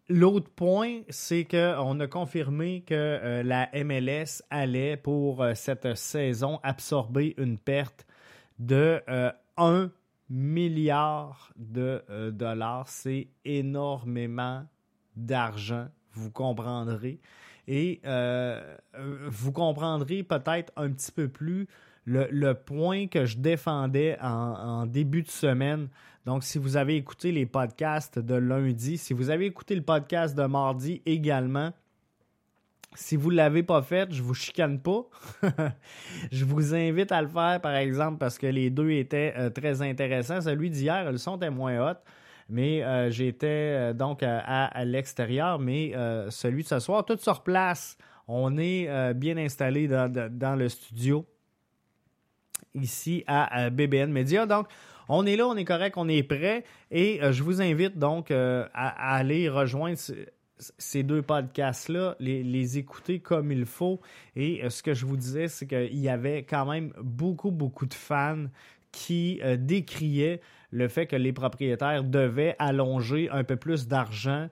L'autre 0.09 0.49
point, 0.49 1.01
c'est 1.09 1.43
qu'on 1.43 1.99
a 1.99 2.07
confirmé 2.07 2.81
que 2.81 3.41
la 3.43 3.69
MLS 3.83 4.41
allait 4.49 4.95
pour 4.95 5.45
cette 5.53 5.95
saison 5.95 6.61
absorber 6.63 7.33
une 7.37 7.57
perte 7.57 8.05
de 8.57 9.01
1 9.57 9.91
milliards 10.29 11.51
de 11.55 12.03
euh, 12.09 12.31
dollars. 12.31 12.87
C'est 12.87 13.27
énormément 13.45 14.63
d'argent, 15.15 15.87
vous 16.13 16.31
comprendrez. 16.31 17.19
Et 17.67 17.99
euh, 18.05 18.77
vous 19.27 19.51
comprendrez 19.51 20.23
peut-être 20.23 20.71
un 20.77 20.91
petit 20.91 21.11
peu 21.11 21.27
plus 21.27 21.67
le, 22.05 22.53
point 22.53 23.07
que 23.07 23.25
je 23.25 23.37
défendais 23.37 24.17
en, 24.21 24.85
début 24.85 25.23
de 25.23 25.29
semaine. 25.29 25.89
Donc, 26.27 26.43
si 26.43 26.57
vous 26.57 26.75
avez 26.75 26.97
écouté 26.97 27.31
les 27.31 27.45
podcasts 27.45 28.19
de 28.19 28.35
lundi, 28.35 28.97
si 28.97 29.13
vous 29.13 29.29
avez 29.29 29.45
écouté 29.45 29.75
le 29.75 29.81
podcast 29.81 30.37
de 30.37 30.43
mardi 30.43 31.01
également, 31.05 31.71
si 32.95 33.15
vous 33.15 33.31
ne 33.31 33.37
l'avez 33.37 33.63
pas 33.63 33.81
fait, 33.81 34.13
je 34.13 34.21
vous 34.21 34.33
chicane 34.33 34.77
pas. 34.77 35.05
je 36.33 36.43
vous 36.43 36.75
invite 36.75 37.13
à 37.13 37.21
le 37.21 37.29
faire, 37.29 37.61
par 37.61 37.75
exemple, 37.75 38.17
parce 38.17 38.37
que 38.37 38.45
les 38.45 38.69
deux 38.69 38.91
étaient 38.91 39.35
euh, 39.37 39.49
très 39.49 39.81
intéressants. 39.81 40.41
Celui 40.41 40.69
d'hier, 40.69 41.09
le 41.09 41.17
son 41.17 41.37
était 41.37 41.49
moins 41.49 41.91
hot, 41.91 41.97
mais 42.49 42.83
euh, 42.83 43.09
j'étais 43.09 43.47
euh, 43.47 43.93
donc 43.93 44.21
à, 44.21 44.83
l'extérieur. 44.83 45.59
Mais 45.59 45.93
celui 46.29 46.63
de 46.63 46.67
ce 46.67 46.79
soir, 46.79 47.05
tout 47.05 47.17
sur 47.17 47.41
place. 47.41 47.97
On 48.27 48.57
est 48.57 49.13
bien 49.13 49.37
installé 49.37 49.87
dans, 49.87 50.59
le 50.59 50.67
studio 50.67 51.25
ici 52.73 53.23
à 53.27 53.69
BBN 53.69 54.11
Media. 54.11 54.45
Donc, 54.45 54.67
on 55.09 55.25
est 55.25 55.35
là, 55.35 55.47
on 55.47 55.55
est 55.55 55.65
correct, 55.65 55.95
on 55.97 56.07
est 56.07 56.23
prêt. 56.23 56.63
Et 56.91 57.19
je 57.21 57.43
vous 57.43 57.61
invite 57.61 57.97
donc 57.97 58.31
à, 58.31 58.65
aller 58.73 59.49
rejoindre 59.49 59.97
ces 60.77 61.03
deux 61.03 61.21
podcasts-là, 61.21 62.15
les, 62.19 62.77
écouter 62.77 63.19
comme 63.19 63.51
il 63.51 63.65
faut. 63.65 63.99
Et 64.35 64.63
euh, 64.63 64.69
ce 64.69 64.83
que 64.83 64.93
je 64.93 65.05
vous 65.05 65.17
disais, 65.17 65.47
c'est 65.47 65.67
qu'il 65.67 65.97
y 65.97 66.09
avait 66.09 66.43
quand 66.43 66.65
même 66.65 66.93
beaucoup, 67.01 67.51
beaucoup 67.51 67.85
de 67.85 67.93
fans 67.93 68.45
qui 68.91 69.39
euh, 69.43 69.57
décriaient 69.57 70.41
le 70.71 70.87
fait 70.87 71.07
que 71.07 71.15
les 71.15 71.33
propriétaires 71.33 72.03
devaient 72.03 72.55
allonger 72.59 73.29
un 73.29 73.43
peu 73.43 73.55
plus 73.55 73.87
d'argent 73.87 74.49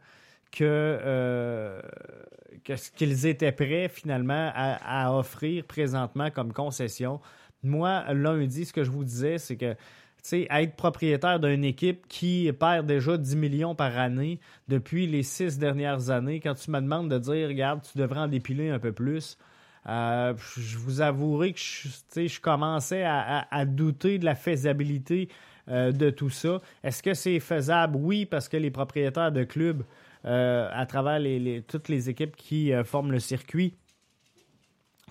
que, 0.52 0.64
euh, 0.64 1.82
ce 2.64 2.92
qu'ils 2.92 3.26
étaient 3.26 3.52
prêts 3.52 3.90
finalement 3.90 4.52
à, 4.54 5.14
offrir 5.14 5.66
présentement 5.66 6.32
comme 6.32 6.54
concession. 6.54 7.20
Moi, 7.64 8.06
lundi, 8.14 8.66
ce 8.66 8.72
que 8.72 8.84
je 8.84 8.92
vous 8.92 9.04
disais, 9.04 9.38
c'est 9.40 9.58
que 9.58 9.76
être 10.34 10.76
propriétaire 10.76 11.40
d'une 11.40 11.64
équipe 11.64 12.08
qui 12.08 12.52
perd 12.60 12.86
déjà 12.86 13.18
10 13.18 13.36
millions 13.36 13.76
par 13.76 13.98
année 13.98 14.40
depuis 14.68 15.08
les 15.08 15.24
six 15.24 15.58
dernières 15.58 16.10
années, 16.10 16.40
quand 16.40 16.56
tu 16.56 16.72
me 16.72 16.80
demandes 16.80 17.10
de 17.10 17.18
dire, 17.18 17.48
regarde, 17.48 17.82
tu 17.82 17.98
devrais 17.98 18.22
en 18.22 18.28
dépiler 18.28 18.70
un 18.70 18.80
peu 18.80 18.92
plus, 18.92 19.38
euh, 19.88 20.34
je 20.58 20.78
vous 20.78 21.02
avouerai 21.02 21.54
que 21.54 21.60
je, 21.60 22.28
je 22.28 22.42
commençais 22.42 23.04
à, 23.06 23.66
douter 23.66 24.18
de 24.18 24.26
la 24.26 24.36
faisabilité 24.36 25.30
euh, 25.70 25.92
de 25.92 26.10
tout 26.10 26.30
ça. 26.30 26.62
Est-ce 26.84 27.04
que 27.04 27.14
c'est 27.14 27.40
faisable? 27.40 27.96
Oui, 27.98 28.26
parce 28.26 28.50
que 28.50 28.58
les 28.58 28.72
propriétaires 28.72 29.32
de 29.32 29.44
clubs, 29.44 29.84
euh, 30.26 30.68
à 30.74 30.86
travers 30.88 31.22
toutes 31.68 31.90
les 31.90 32.10
équipes 32.10 32.36
qui 32.36 32.72
forment 32.84 33.12
le 33.12 33.20
circuit, 33.20 33.76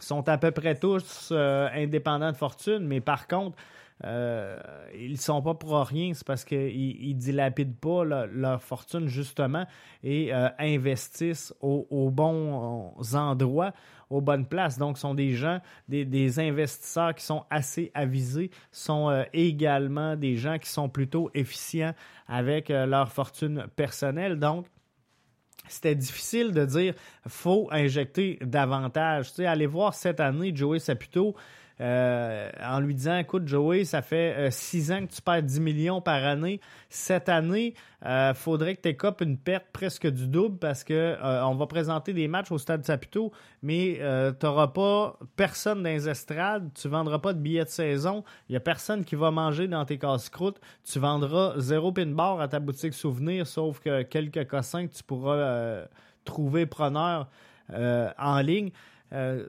sont 0.01 0.29
à 0.29 0.39
peu 0.39 0.51
près 0.51 0.75
tous 0.75 1.33
indépendants 1.33 2.33
de 2.33 2.37
fortune, 2.37 2.81
mais 2.81 3.01
par 3.01 3.29
contre, 3.29 3.57
euh, 4.03 4.59
ils 4.99 5.21
sont 5.21 5.41
pas 5.41 5.55
pour 5.55 5.79
rien, 5.79 6.13
c'est 6.15 6.27
parce 6.27 6.45
qu'ils 6.45 6.59
ils 7.01 7.15
dilapident 7.15 7.77
pas 7.77 8.05
leur, 8.05 8.63
fortune 8.63 9.07
justement 9.07 9.67
et 10.03 10.35
euh, 10.35 10.49
investissent 10.59 11.55
aux, 11.61 12.11
bons 12.11 12.93
endroits, 13.15 13.73
aux 14.11 14.21
bonnes 14.21 14.47
places. 14.47 14.79
Donc, 14.79 14.99
sont 14.99 15.15
des 15.15 15.33
gens, 15.33 15.61
des, 15.89 16.41
investisseurs 16.41 17.15
qui 17.15 17.25
sont 17.25 17.45
assez 17.51 17.93
avisés, 17.95 18.51
sont 18.73 19.11
euh, 19.11 19.23
également 19.33 20.17
des 20.17 20.37
gens 20.37 20.59
qui 20.59 20.69
sont 20.69 20.89
plutôt 20.89 21.31
efficients 21.35 21.95
avec 22.27 22.71
leur 22.71 23.13
fortune 23.13 23.67
personnelle. 23.77 24.39
Donc, 24.39 24.67
c'était 25.69 25.95
difficile 25.95 26.53
de 26.53 26.65
dire 26.67 26.95
faut 27.27 27.69
injecter 27.71 28.39
davantage. 28.43 29.29
Tu 29.31 29.37
sais, 29.37 29.47
allez 29.47 29.67
voir 29.67 29.95
cette 29.95 30.21
année 30.21 30.55
Joey 30.55 30.79
Saputo 30.79 31.35
euh, 31.81 32.51
en 32.63 32.79
lui 32.79 32.95
disant 32.95 33.19
Écoute, 33.19 33.49
Joey, 33.49 33.85
ça 33.85 34.01
fait 34.01 34.35
euh, 34.37 34.51
six 34.53 34.93
ans 34.93 35.05
que 35.05 35.13
tu 35.13 35.21
perds 35.21 35.43
10 35.43 35.61
millions 35.61 36.01
par 36.01 36.23
année. 36.25 36.61
Cette 36.89 37.29
année, 37.29 37.75
il 38.03 38.09
euh, 38.09 38.35
faudrait 38.35 38.77
que 38.77 38.83
tu 38.83 38.91
écopes 38.91 39.23
une 39.23 39.37
perte 39.37 39.67
presque 39.73 40.07
du 40.07 40.29
double 40.29 40.59
parce 40.59 40.85
que 40.85 41.17
on 41.21 41.57
va 41.57 41.67
présenter 41.67 42.13
des 42.13 42.29
matchs 42.29 42.53
au 42.53 42.59
stade 42.59 42.85
Saputo, 42.85 43.33
mais 43.63 43.99
tu 44.39 44.47
n'auras 44.47 44.69
pas 44.69 45.19
personne 45.37 45.83
dans 45.83 45.91
les 45.91 46.09
estrades, 46.09 46.71
tu 46.75 46.89
vendras 46.89 47.19
pas 47.19 47.33
de 47.33 47.41
billets 47.41 47.65
de 47.65 47.69
saison, 47.69 48.23
il 48.49 48.53
n'y 48.53 48.57
a 48.57 48.61
personne 48.61 49.05
qui 49.05 49.17
va 49.17 49.31
manger 49.31 49.67
dans 49.67 49.85
tes 49.85 49.99
casse-croûtes, 49.99 50.61
tu 50.85 50.99
vendras 50.99 51.55
zéro 51.59 51.93
pin 51.93 52.07
bar 52.07 52.41
à 52.41 52.47
ta 52.47 52.61
boutique 52.61 52.95
souvenir, 52.95 53.47
sauf 53.47 53.81
que 53.81 54.03
quelques 54.03 54.47
cossins 54.47 54.87
que 54.87 54.93
tu 54.93 55.03
pourras 55.03 55.87
trouver 56.25 56.67
preneur 56.67 57.29
en 57.71 58.41
ligne. 58.41 58.71
Euh, 59.15 59.47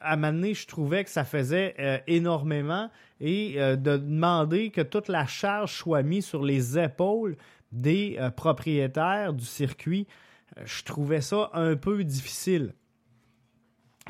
à 0.00 0.14
un 0.14 0.42
je 0.42 0.66
trouvais 0.66 1.04
que 1.04 1.10
ça 1.10 1.24
faisait 1.24 1.76
euh, 1.78 1.98
énormément 2.08 2.90
et 3.20 3.54
euh, 3.56 3.76
de 3.76 3.96
demander 3.96 4.70
que 4.70 4.80
toute 4.80 5.06
la 5.06 5.26
charge 5.26 5.72
soit 5.74 6.02
mise 6.02 6.26
sur 6.26 6.42
les 6.42 6.76
épaules 6.76 7.36
des 7.70 8.18
propriétaires 8.36 9.32
du 9.32 9.44
circuit, 9.44 10.06
je 10.64 10.82
trouvais 10.84 11.20
ça 11.20 11.50
un 11.52 11.76
peu 11.76 12.04
difficile. 12.04 12.74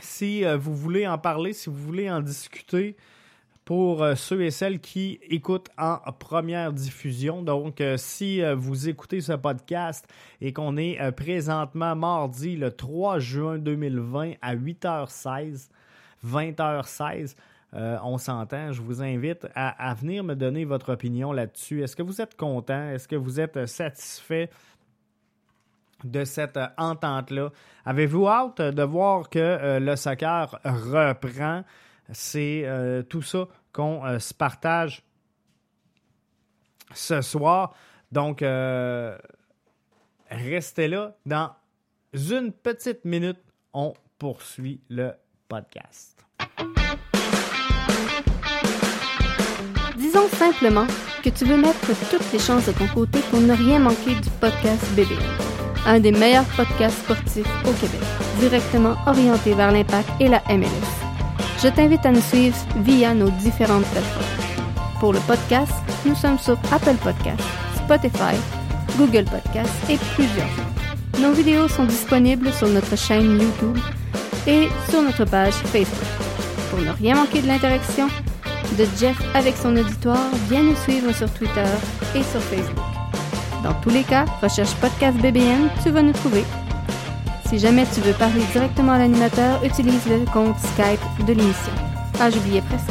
Si 0.00 0.44
vous 0.44 0.76
voulez 0.76 1.06
en 1.06 1.18
parler, 1.18 1.54
si 1.54 1.70
vous 1.70 1.76
voulez 1.76 2.10
en 2.10 2.20
discuter, 2.20 2.96
pour 3.66 4.04
euh, 4.04 4.14
ceux 4.14 4.42
et 4.42 4.52
celles 4.52 4.78
qui 4.78 5.18
écoutent 5.28 5.70
en 5.76 5.98
première 6.18 6.72
diffusion. 6.72 7.42
Donc, 7.42 7.80
euh, 7.80 7.96
si 7.96 8.40
euh, 8.40 8.54
vous 8.54 8.88
écoutez 8.88 9.20
ce 9.20 9.32
podcast 9.32 10.06
et 10.40 10.52
qu'on 10.52 10.76
est 10.76 11.12
présentement 11.12 11.96
mardi 11.96 12.56
le 12.56 12.70
3 12.70 13.18
juin 13.18 13.58
2020 13.58 14.34
à 14.40 14.54
8h16, 14.54 15.68
20h16, 16.24 17.34
on 18.04 18.16
s'entend. 18.16 18.72
Je 18.72 18.80
vous 18.80 19.02
invite 19.02 19.46
à, 19.54 19.92
venir 19.94 20.24
me 20.24 20.34
donner 20.34 20.64
votre 20.64 20.92
opinion 20.92 21.32
là-dessus. 21.32 21.82
Est-ce 21.82 21.94
que 21.94 22.02
vous 22.02 22.22
êtes 22.22 22.36
content? 22.36 22.88
Est-ce 22.90 23.06
que 23.06 23.16
vous 23.16 23.38
êtes 23.38 23.66
satisfait 23.66 24.48
de 26.04 26.24
cette 26.24 26.58
entente-là? 26.78 27.50
Avez-vous 27.84 28.28
hâte 28.28 28.62
de 28.62 28.82
voir 28.82 29.28
que 29.28 29.78
le 29.78 29.96
soccer 29.96 30.58
reprend? 30.64 31.64
C'est 32.12 32.62
euh, 32.64 33.02
tout 33.02 33.22
ça 33.22 33.48
qu'on 33.72 34.04
euh, 34.04 34.18
se 34.18 34.32
partage 34.32 35.02
ce 36.94 37.20
soir. 37.20 37.74
Donc, 38.12 38.42
euh, 38.42 39.16
restez 40.30 40.88
là. 40.88 41.16
Dans 41.26 41.50
une 42.12 42.52
petite 42.52 43.04
minute, 43.04 43.38
on 43.72 43.92
poursuit 44.18 44.80
le 44.88 45.12
podcast. 45.48 46.24
Disons 49.96 50.28
simplement 50.28 50.86
que 51.22 51.30
tu 51.30 51.44
veux 51.44 51.56
mettre 51.56 51.86
toutes 52.10 52.32
les 52.32 52.38
chances 52.38 52.66
de 52.66 52.72
ton 52.72 52.86
côté 52.88 53.20
pour 53.30 53.40
ne 53.40 53.52
rien 53.52 53.78
manquer 53.78 54.14
du 54.14 54.30
podcast 54.40 54.82
BBN, 54.94 55.18
un 55.86 56.00
des 56.00 56.12
meilleurs 56.12 56.46
podcasts 56.56 57.02
sportifs 57.02 57.46
au 57.66 57.72
Québec, 57.72 58.00
directement 58.38 58.96
orienté 59.06 59.54
vers 59.54 59.72
l'impact 59.72 60.08
et 60.20 60.28
la 60.28 60.42
MLS. 60.48 61.05
Je 61.66 61.72
t'invite 61.72 62.06
à 62.06 62.12
nous 62.12 62.20
suivre 62.20 62.56
via 62.84 63.12
nos 63.12 63.28
différentes 63.28 63.86
plateformes. 63.86 64.94
Pour 65.00 65.12
le 65.12 65.18
podcast, 65.26 65.72
nous 66.04 66.14
sommes 66.14 66.38
sur 66.38 66.56
Apple 66.70 66.94
Podcasts, 67.02 67.42
Spotify, 67.74 68.36
Google 68.96 69.24
Podcasts 69.24 69.90
et 69.90 69.98
plusieurs. 70.14 70.46
Nos 71.20 71.32
vidéos 71.32 71.66
sont 71.66 71.82
disponibles 71.82 72.52
sur 72.52 72.68
notre 72.68 72.96
chaîne 72.96 73.40
YouTube 73.40 73.78
et 74.46 74.68
sur 74.88 75.02
notre 75.02 75.24
page 75.24 75.54
Facebook. 75.54 76.06
Pour 76.70 76.78
ne 76.78 76.92
rien 76.92 77.16
manquer 77.16 77.42
de 77.42 77.48
l'interaction 77.48 78.06
de 78.78 78.86
Jeff 78.96 79.20
avec 79.34 79.56
son 79.56 79.76
auditoire, 79.76 80.30
viens 80.48 80.62
nous 80.62 80.76
suivre 80.76 81.10
sur 81.10 81.28
Twitter 81.32 81.66
et 82.14 82.22
sur 82.22 82.40
Facebook. 82.42 82.84
Dans 83.64 83.74
tous 83.82 83.90
les 83.90 84.04
cas, 84.04 84.24
recherche 84.40 84.72
Podcast 84.76 85.16
BBN, 85.16 85.68
tu 85.82 85.90
vas 85.90 86.02
nous 86.02 86.12
trouver 86.12 86.44
si 87.46 87.58
jamais 87.58 87.84
tu 87.94 88.00
veux 88.00 88.14
parler 88.14 88.42
directement 88.52 88.92
à 88.92 88.98
l'animateur, 88.98 89.62
utilise 89.64 90.06
le 90.08 90.24
compte 90.32 90.58
Skype 90.58 91.00
de 91.26 91.32
l'émission. 91.32 91.72
Ah, 92.18 92.30
j'oubliais 92.30 92.62
presque. 92.62 92.90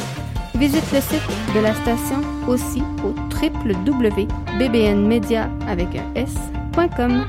Visite 0.56 0.90
le 0.94 1.02
site 1.02 1.28
de 1.54 1.60
la 1.60 1.74
station 1.76 2.22
aussi 2.48 2.82
au 3.04 3.14
www.bbnmedia 3.36 5.50
avec 5.68 5.90
un 5.96 6.14
s.com. 6.16 7.28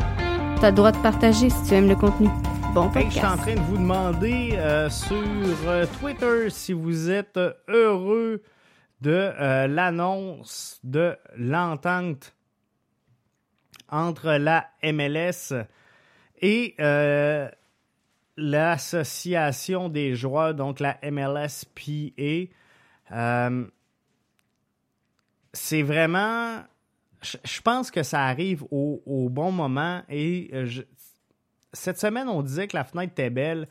T'as 0.61 0.71
le 0.71 0.77
droit 0.77 0.93
de 0.93 0.99
partager 0.99 1.51
si 1.51 1.69
tu 1.69 1.75
aimes 1.75 1.89
le 1.89 1.97
contenu. 1.97 2.29
Bon 2.73 2.89
podcast. 2.89 3.11
je 3.11 3.19
suis 3.19 3.27
en 3.27 3.37
train 3.37 3.55
de 3.55 3.61
vous 3.61 3.79
demander 3.79 4.51
euh, 4.53 4.89
sur 4.89 5.17
euh, 5.67 5.87
Twitter 5.99 6.49
si 6.51 6.73
vous 6.73 7.11
êtes 7.11 7.41
heureux 7.69 8.43
de 9.01 9.11
euh, 9.11 9.67
l'annonce 9.67 10.79
de 10.85 11.17
l'entente 11.37 12.37
entre 13.89 14.31
la 14.33 14.67
MLS 14.85 15.53
et 16.41 16.75
euh, 16.81 17.49
l'association 18.37 19.89
des 19.89 20.15
joueurs, 20.15 20.55
donc 20.55 20.81
la 20.81 20.99
MLSPA, 21.03 22.53
euh, 23.13 23.67
c'est 25.53 25.83
vraiment. 25.83 26.63
Je, 27.23 27.61
pense 27.63 27.91
que 27.91 28.03
ça 28.03 28.25
arrive 28.25 28.65
au, 28.71 29.29
bon 29.31 29.51
moment 29.51 30.03
et 30.09 30.51
euh, 30.53 30.69
cette 31.73 31.99
semaine, 31.99 32.29
on 32.29 32.43
disait 32.43 32.69
que 32.69 32.77
la 32.77 32.85
fenêtre 32.85 33.13
était 33.13 33.31
belle 33.31 33.69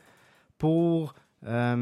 pour 0.58 1.14
la 1.42 1.76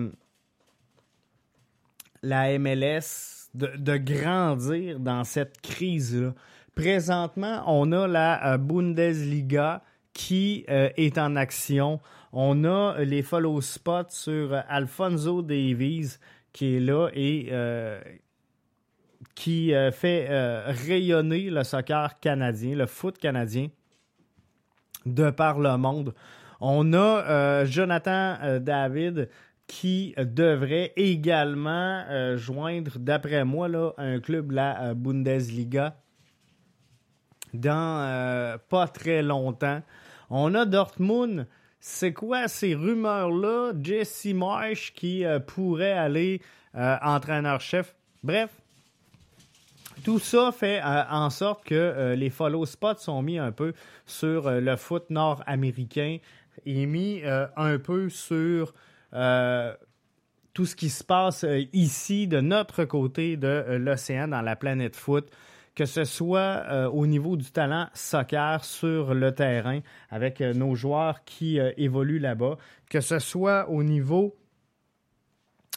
MLS 2.59 3.49
de, 3.55 3.69
de, 3.77 3.97
grandir 3.97 5.01
dans 5.01 5.25
cette 5.25 5.61
crise-là. 5.63 6.33
Présentement, 6.75 7.63
on 7.67 7.91
a 7.93 8.07
la 8.07 8.59
Bundesliga 8.59 9.83
qui 10.15 10.65
euh, 10.71 10.89
est 10.97 11.19
en 11.19 11.37
action. 11.37 12.01
On 12.33 12.65
a 12.65 12.97
les 13.01 13.23
follow 13.23 13.61
spots 13.61 14.11
sur 14.11 14.55
Alfonso 14.69 15.43
Davies 15.43 16.17
qui 16.53 16.77
est 16.77 16.81
là 16.81 17.11
et 17.13 17.49
euh, 17.51 18.01
qui 19.35 19.75
euh, 19.75 19.91
fait 19.91 20.29
rayonner 20.67 21.51
le 21.51 21.65
soccer 21.65 22.19
canadien, 22.21 22.77
le 22.77 22.87
foot 22.87 23.19
canadien 23.19 23.69
de 25.05 25.31
par 25.31 25.59
le 25.59 25.77
monde. 25.77 26.15
On 26.61 26.95
a 26.95 27.65
Jonathan 27.67 28.59
David 28.61 29.29
qui 29.67 30.15
devrait 30.17 30.93
également 30.97 32.37
joindre, 32.37 32.93
d'après 32.99 33.45
moi, 33.45 33.69
là, 33.69 33.93
un 33.99 34.19
club, 34.21 34.53
la 34.53 34.95
Bundesliga, 34.95 35.97
dans 37.55 38.59
pas 38.69 38.89
très 38.89 39.23
longtemps. 39.23 39.81
On 40.31 40.55
a 40.55 40.65
Dortmund. 40.65 41.47
C'est 41.87 42.15
quoi 42.15 42.49
ces 42.49 42.75
rumeurs-là? 42.75 43.75
Jesse 43.83 44.29
Marsh 44.35 44.95
qui 44.95 45.25
euh, 45.25 45.39
pourrait 45.39 45.93
aller 45.93 46.41
euh, 46.75 46.97
entraîneur-chef. 47.03 47.95
Bref, 48.23 48.51
tout 50.03 50.19
ça 50.19 50.51
fait 50.51 50.81
euh, 50.81 51.03
en 51.11 51.29
sorte 51.29 51.65
que 51.65 52.15
les 52.17 52.31
follow 52.31 52.65
spots 52.65 53.01
sont 53.01 53.21
mis 53.21 53.39
un 53.39 53.53
peu 53.53 53.75
sur 54.07 54.51
le 54.51 54.77
foot 54.77 55.11
nord-américain 55.11 56.17
et 56.65 56.87
mis 56.87 57.23
un 57.23 57.79
peu 57.79 58.09
sur 58.09 58.73
tout 60.55 60.67
ce 60.67 60.75
qui 60.75 60.89
se 60.89 61.05
passe 61.05 61.45
ici 61.75 62.27
de 62.27 62.41
notre 62.41 62.85
côté 62.85 63.37
de 63.37 63.77
l'océan 63.79 64.29
dans 64.29 64.43
la 64.43 64.57
planète 64.57 64.97
foot 64.97 65.31
que 65.75 65.87
ce 65.87 66.05
soit 66.05 66.65
euh, 66.69 66.89
au 66.89 67.07
niveau 67.07 67.37
du 67.37 67.51
talent 67.51 67.89
soccer 67.95 68.65
sur 68.65 69.15
le 69.15 69.33
terrain 69.33 69.81
avec 70.11 70.41
euh, 70.41 70.55
nos 70.55 70.75
joueurs 70.75 71.25
qui 71.25 71.59
euh, 71.59 71.73
évoluent 71.77 72.21
là-bas, 72.21 72.57
que 72.89 73.01
ce 73.01 73.19
soit 73.19 73.69
au 73.69 73.83
niveau 73.83 74.37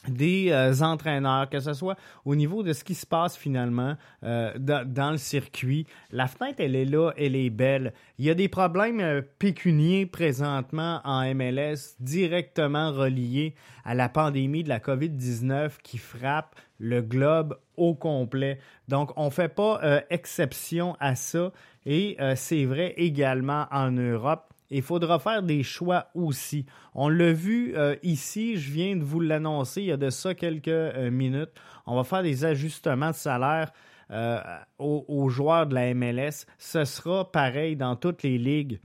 des 0.06 0.52
entraîneurs, 0.80 1.50
que 1.50 1.58
ce 1.58 1.72
soit 1.72 1.96
au 2.24 2.36
niveau 2.36 2.62
de 2.62 2.72
ce 2.72 2.84
qui 2.84 2.94
se 2.94 3.04
passe 3.04 3.36
finalement 3.36 3.96
euh, 4.22 4.52
dans, 4.56 5.10
le 5.10 5.18
circuit. 5.18 5.86
La 6.12 6.28
fenêtre, 6.28 6.60
elle 6.60 6.76
est 6.76 6.84
là, 6.84 7.10
elle 7.16 7.34
est 7.34 7.50
belle. 7.50 7.92
Il 8.18 8.24
y 8.24 8.30
a 8.30 8.34
des 8.34 8.48
problèmes 8.48 9.22
pécuniers 9.40 10.06
présentement 10.06 11.00
en 11.04 11.34
MLS 11.34 11.96
directement 11.98 12.92
reliés 12.92 13.54
à 13.84 13.94
la 13.94 14.08
pandémie 14.08 14.62
de 14.62 14.68
la 14.68 14.78
COVID-19 14.78 15.72
qui 15.82 15.98
frappe 15.98 16.54
le 16.78 17.02
globe 17.02 17.58
au 17.76 17.94
complet. 17.94 18.58
Donc, 18.88 19.10
on 19.16 19.26
ne 19.26 19.30
fait 19.30 19.48
pas 19.48 19.80
exception 20.10 20.96
à 21.00 21.14
ça 21.14 21.52
et 21.86 22.16
c'est 22.36 22.64
vrai 22.64 22.94
également 22.96 23.66
en 23.70 23.90
Europe 23.90 24.48
il 24.70 24.82
faudra 24.82 25.18
faire 25.18 25.42
des 25.42 25.62
choix 25.62 26.08
aussi. 26.14 26.66
On 26.94 27.08
l'a 27.08 27.32
vu 27.32 27.74
euh, 27.76 27.96
ici, 28.02 28.56
je 28.56 28.70
viens 28.70 28.96
de 28.96 29.02
vous 29.02 29.20
l'annoncer 29.20 29.82
il 29.82 29.86
y 29.86 29.92
a 29.92 29.96
de 29.96 30.10
ça 30.10 30.34
quelques 30.34 30.68
euh, 30.68 31.10
minutes. 31.10 31.52
On 31.86 31.96
va 31.96 32.04
faire 32.04 32.22
des 32.22 32.44
ajustements 32.44 33.10
de 33.10 33.16
salaire 33.16 33.72
euh, 34.10 34.40
aux, 34.78 35.28
joueurs 35.28 35.66
de 35.66 35.74
la 35.74 35.94
MLS. 35.94 36.46
Ce 36.58 36.84
sera 36.84 37.30
pareil 37.30 37.76
dans 37.76 37.96
toutes 37.96 38.22
les 38.22 38.38
ligues 38.38 38.80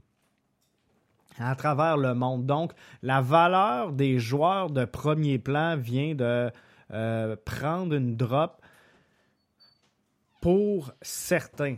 à 1.38 1.54
travers 1.54 1.96
le 1.96 2.14
monde. 2.14 2.46
Donc, 2.46 2.72
la 3.02 3.20
valeur 3.20 3.92
des 3.92 4.18
joueurs 4.18 4.70
de 4.70 4.84
premier 4.84 5.38
plan 5.38 5.76
vient 5.76 6.14
de 6.14 6.50
prendre 6.88 7.94
une 7.94 8.16
drop 8.16 8.60
pour 10.40 10.92
certains 11.02 11.76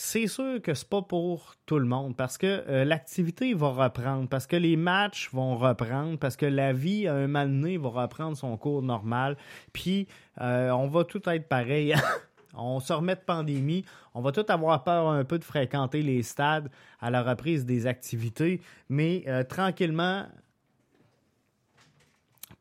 c'est 0.00 0.28
sûr 0.28 0.62
que 0.62 0.74
c'est 0.74 0.88
pas 0.88 1.02
pour 1.02 1.56
tout 1.66 1.80
le 1.80 1.84
monde 1.84 2.16
parce 2.16 2.38
que 2.38 2.46
euh, 2.46 2.84
l'activité 2.84 3.52
va 3.52 3.70
reprendre, 3.70 4.28
parce 4.28 4.46
que 4.46 4.54
les 4.54 4.76
matchs 4.76 5.28
vont 5.32 5.56
reprendre, 5.56 6.16
parce 6.20 6.36
que 6.36 6.46
la 6.46 6.72
vie 6.72 7.08
à 7.08 7.14
un 7.14 7.26
moment 7.26 7.44
donné 7.44 7.78
va 7.78 7.88
reprendre 7.88 8.36
son 8.36 8.56
cours 8.56 8.80
normal. 8.80 9.36
Puis 9.72 10.06
euh, 10.40 10.70
on 10.70 10.86
va 10.86 11.02
tout 11.02 11.28
être 11.28 11.48
pareil. 11.48 11.96
on 12.54 12.78
se 12.78 12.92
remet 12.92 13.16
de 13.16 13.20
pandémie, 13.20 13.84
on 14.14 14.20
va 14.20 14.30
tout 14.30 14.46
avoir 14.48 14.84
peur 14.84 15.08
un 15.08 15.24
peu 15.24 15.36
de 15.36 15.44
fréquenter 15.44 16.02
les 16.02 16.22
stades 16.22 16.70
à 17.00 17.10
la 17.10 17.24
reprise 17.24 17.66
des 17.66 17.88
activités, 17.88 18.60
mais 18.88 19.24
euh, 19.26 19.42
tranquillement, 19.42 20.26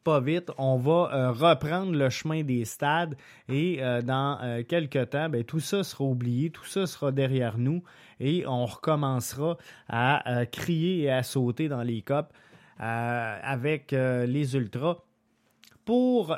pas 0.07 0.21
vite, 0.21 0.51
on 0.57 0.77
va 0.77 1.09
euh, 1.11 1.31
reprendre 1.33 1.91
le 1.91 2.09
chemin 2.09 2.41
des 2.41 2.63
stades 2.63 3.17
et 3.49 3.83
euh, 3.83 4.01
dans 4.01 4.39
euh, 4.41 4.63
quelques 4.65 5.09
temps, 5.09 5.27
ben, 5.27 5.43
tout 5.43 5.59
ça 5.59 5.83
sera 5.83 6.05
oublié, 6.05 6.49
tout 6.49 6.63
ça 6.63 6.87
sera 6.87 7.11
derrière 7.11 7.57
nous 7.57 7.83
et 8.21 8.47
on 8.47 8.65
recommencera 8.65 9.57
à 9.89 10.45
crier 10.45 11.03
et 11.03 11.11
à 11.11 11.23
sauter 11.23 11.67
dans 11.67 11.83
les 11.83 12.01
copes 12.01 12.31
avec 12.79 13.91
les 13.91 14.55
Ultras 14.55 14.97
pour 15.83 16.35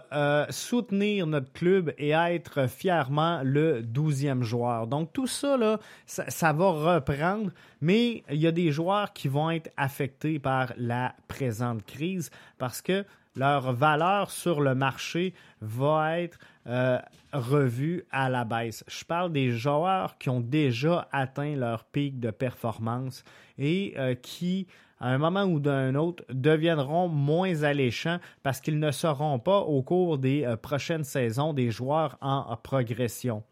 soutenir 0.50 1.28
notre 1.28 1.52
club 1.54 1.94
et 1.98 2.10
être 2.10 2.68
fièrement 2.68 3.42
le 3.44 3.82
12e 3.82 4.42
joueur. 4.42 4.88
Donc 4.88 5.14
tout 5.14 5.28
ça, 5.28 5.58
là, 5.58 5.80
ça, 6.06 6.30
ça, 6.30 6.54
va 6.54 6.96
reprendre, 6.96 7.52
mais 7.82 8.24
il 8.30 8.42
y 8.42 8.48
a 8.48 8.52
des 8.52 8.72
joueurs 8.72 9.14
qui 9.14 9.28
vont 9.28 9.52
être 9.52 9.70
affectés 9.78 10.40
par 10.40 10.74
la 10.76 11.16
présente 11.28 11.86
crise 11.86 12.30
parce 12.58 12.82
que 12.82 13.06
leur 13.36 13.74
valeur 13.74 14.32
sur 14.32 14.62
le 14.62 14.76
marché 14.76 15.34
va 15.62 16.20
être 16.20 16.40
euh, 16.68 17.00
revue 17.34 18.06
à 18.12 18.30
la 18.30 18.44
baisse. 18.44 18.84
Je 18.88 19.04
parle 19.06 19.32
des 19.32 19.52
joueurs 19.52 20.18
qui 20.18 20.30
ont 20.30 20.42
déjà 20.42 21.08
atteint 21.12 21.56
leur 21.56 21.86
pic 21.86 22.20
de 22.20 22.32
performance 22.32 23.24
et 23.58 23.94
euh, 23.98 24.16
qui, 24.16 24.68
à 25.00 25.10
un 25.10 25.18
moment 25.18 25.44
ou 25.44 25.60
d'un 25.60 25.96
autre, 25.96 26.24
deviendront 26.30 27.08
moins 27.08 27.64
alléchants 27.64 28.20
parce 28.44 28.62
qu'ils 28.62 28.80
ne 28.80 28.92
seront 28.92 29.40
pas 29.40 29.60
au 29.60 29.82
cours 29.82 30.18
des 30.18 30.44
euh, 30.44 30.58
prochaines 30.58 31.04
saisons 31.04 31.54
des 31.54 31.72
joueurs 31.72 32.18
en 32.22 32.56
progression. 32.58 33.44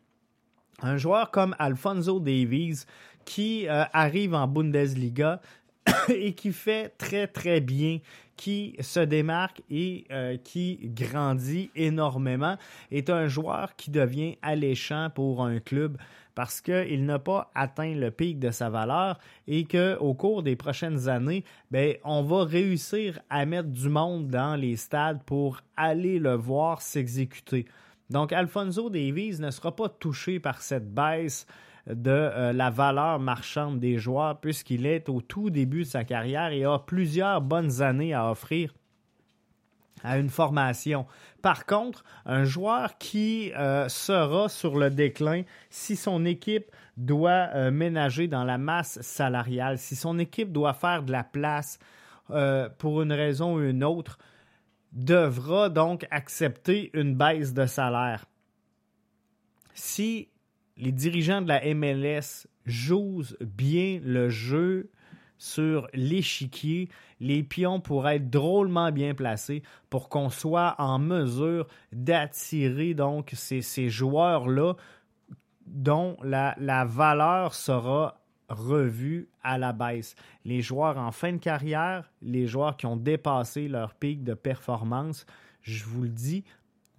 Un 0.81 0.97
joueur 0.97 1.31
comme 1.31 1.55
Alfonso 1.57 2.19
Davies 2.19 2.83
qui 3.25 3.67
arrive 3.67 4.35
en 4.35 4.47
Bundesliga 4.47 5.41
et 6.09 6.33
qui 6.33 6.51
fait 6.51 6.89
très 6.97 7.27
très 7.27 7.61
bien, 7.61 7.99
qui 8.35 8.75
se 8.79 8.99
démarque 8.99 9.61
et 9.69 10.05
euh, 10.11 10.37
qui 10.37 10.79
grandit 10.83 11.71
énormément, 11.75 12.57
est 12.91 13.09
un 13.09 13.27
joueur 13.27 13.75
qui 13.75 13.91
devient 13.91 14.37
alléchant 14.41 15.09
pour 15.13 15.43
un 15.43 15.59
club 15.59 15.97
parce 16.35 16.61
qu'il 16.61 17.05
n'a 17.05 17.17
pas 17.17 17.49
atteint 17.55 17.95
le 17.95 18.11
pic 18.11 18.37
de 18.37 18.51
sa 18.51 18.69
valeur 18.69 19.17
et 19.47 19.65
qu'au 19.65 20.13
cours 20.13 20.43
des 20.43 20.55
prochaines 20.55 21.09
années, 21.09 21.43
ben, 21.71 21.95
on 22.03 22.21
va 22.21 22.43
réussir 22.43 23.19
à 23.31 23.43
mettre 23.47 23.69
du 23.69 23.89
monde 23.89 24.27
dans 24.27 24.55
les 24.55 24.75
stades 24.75 25.23
pour 25.23 25.61
aller 25.75 26.19
le 26.19 26.35
voir 26.35 26.83
s'exécuter. 26.83 27.65
Donc 28.11 28.33
Alfonso 28.33 28.91
Davies 28.91 29.39
ne 29.39 29.49
sera 29.49 29.75
pas 29.75 29.89
touché 29.89 30.39
par 30.39 30.61
cette 30.61 30.93
baisse 30.93 31.47
de 31.87 32.11
euh, 32.11 32.53
la 32.53 32.69
valeur 32.69 33.19
marchande 33.19 33.79
des 33.79 33.97
joueurs 33.97 34.39
puisqu'il 34.39 34.85
est 34.85 35.09
au 35.09 35.21
tout 35.21 35.49
début 35.49 35.83
de 35.83 35.87
sa 35.87 36.03
carrière 36.03 36.51
et 36.51 36.65
a 36.65 36.79
plusieurs 36.79 37.41
bonnes 37.41 37.81
années 37.81 38.13
à 38.13 38.29
offrir 38.29 38.73
à 40.03 40.19
une 40.19 40.29
formation. 40.29 41.07
Par 41.41 41.65
contre, 41.65 42.03
un 42.25 42.43
joueur 42.43 42.97
qui 42.99 43.51
euh, 43.53 43.89
sera 43.89 44.47
sur 44.47 44.77
le 44.77 44.91
déclin 44.91 45.41
si 45.69 45.95
son 45.95 46.23
équipe 46.25 46.69
doit 46.97 47.49
euh, 47.55 47.71
ménager 47.71 48.27
dans 48.27 48.43
la 48.43 48.57
masse 48.57 49.01
salariale, 49.01 49.79
si 49.79 49.95
son 49.95 50.19
équipe 50.19 50.51
doit 50.51 50.73
faire 50.73 51.03
de 51.03 51.11
la 51.11 51.23
place 51.23 51.79
pour 52.77 53.03
une 53.03 53.13
raison 53.13 53.55
ou 53.55 53.61
une 53.61 53.85
autre, 53.85 54.17
devra 54.91 55.69
donc 55.69 56.05
accepter 56.11 56.91
une 56.93 57.15
baisse 57.15 57.53
de 57.53 57.65
salaire. 57.65 58.25
Si 59.73 60.27
les 60.77 60.91
dirigeants 60.91 61.41
de 61.41 61.47
la 61.47 61.73
MLS 61.73 62.47
jouent 62.65 63.23
bien 63.41 63.99
le 64.03 64.29
jeu 64.29 64.89
sur 65.37 65.87
l'échiquier, 65.93 66.89
les 67.19 67.43
pions 67.43 67.79
pourraient 67.79 68.17
être 68.17 68.29
drôlement 68.29 68.91
bien 68.91 69.13
placés 69.13 69.61
pour 69.89 70.09
qu'on 70.09 70.29
soit 70.29 70.75
en 70.79 70.99
mesure 70.99 71.67
d'attirer 71.91 72.93
donc 72.93 73.31
ces, 73.35 73.89
joueurs-là 73.89 74.73
dont 75.65 76.17
la, 76.23 76.55
la 76.57 76.85
valeur 76.85 77.53
sera 77.53 78.19
revue 78.49 79.29
à 79.43 79.57
la 79.57 79.73
baisse. 79.73 80.15
Les 80.45 80.61
joueurs 80.61 80.97
en 80.97 81.11
fin 81.11 81.33
de 81.33 81.37
carrière, 81.37 82.11
les 82.21 82.47
joueurs 82.47 82.77
qui 82.77 82.85
ont 82.85 82.97
dépassé 82.97 83.67
leur 83.67 83.93
pic 83.93 84.23
de 84.23 84.33
performance, 84.33 85.25
je 85.61 85.83
vous 85.83 86.03
le 86.03 86.09
dis, 86.09 86.45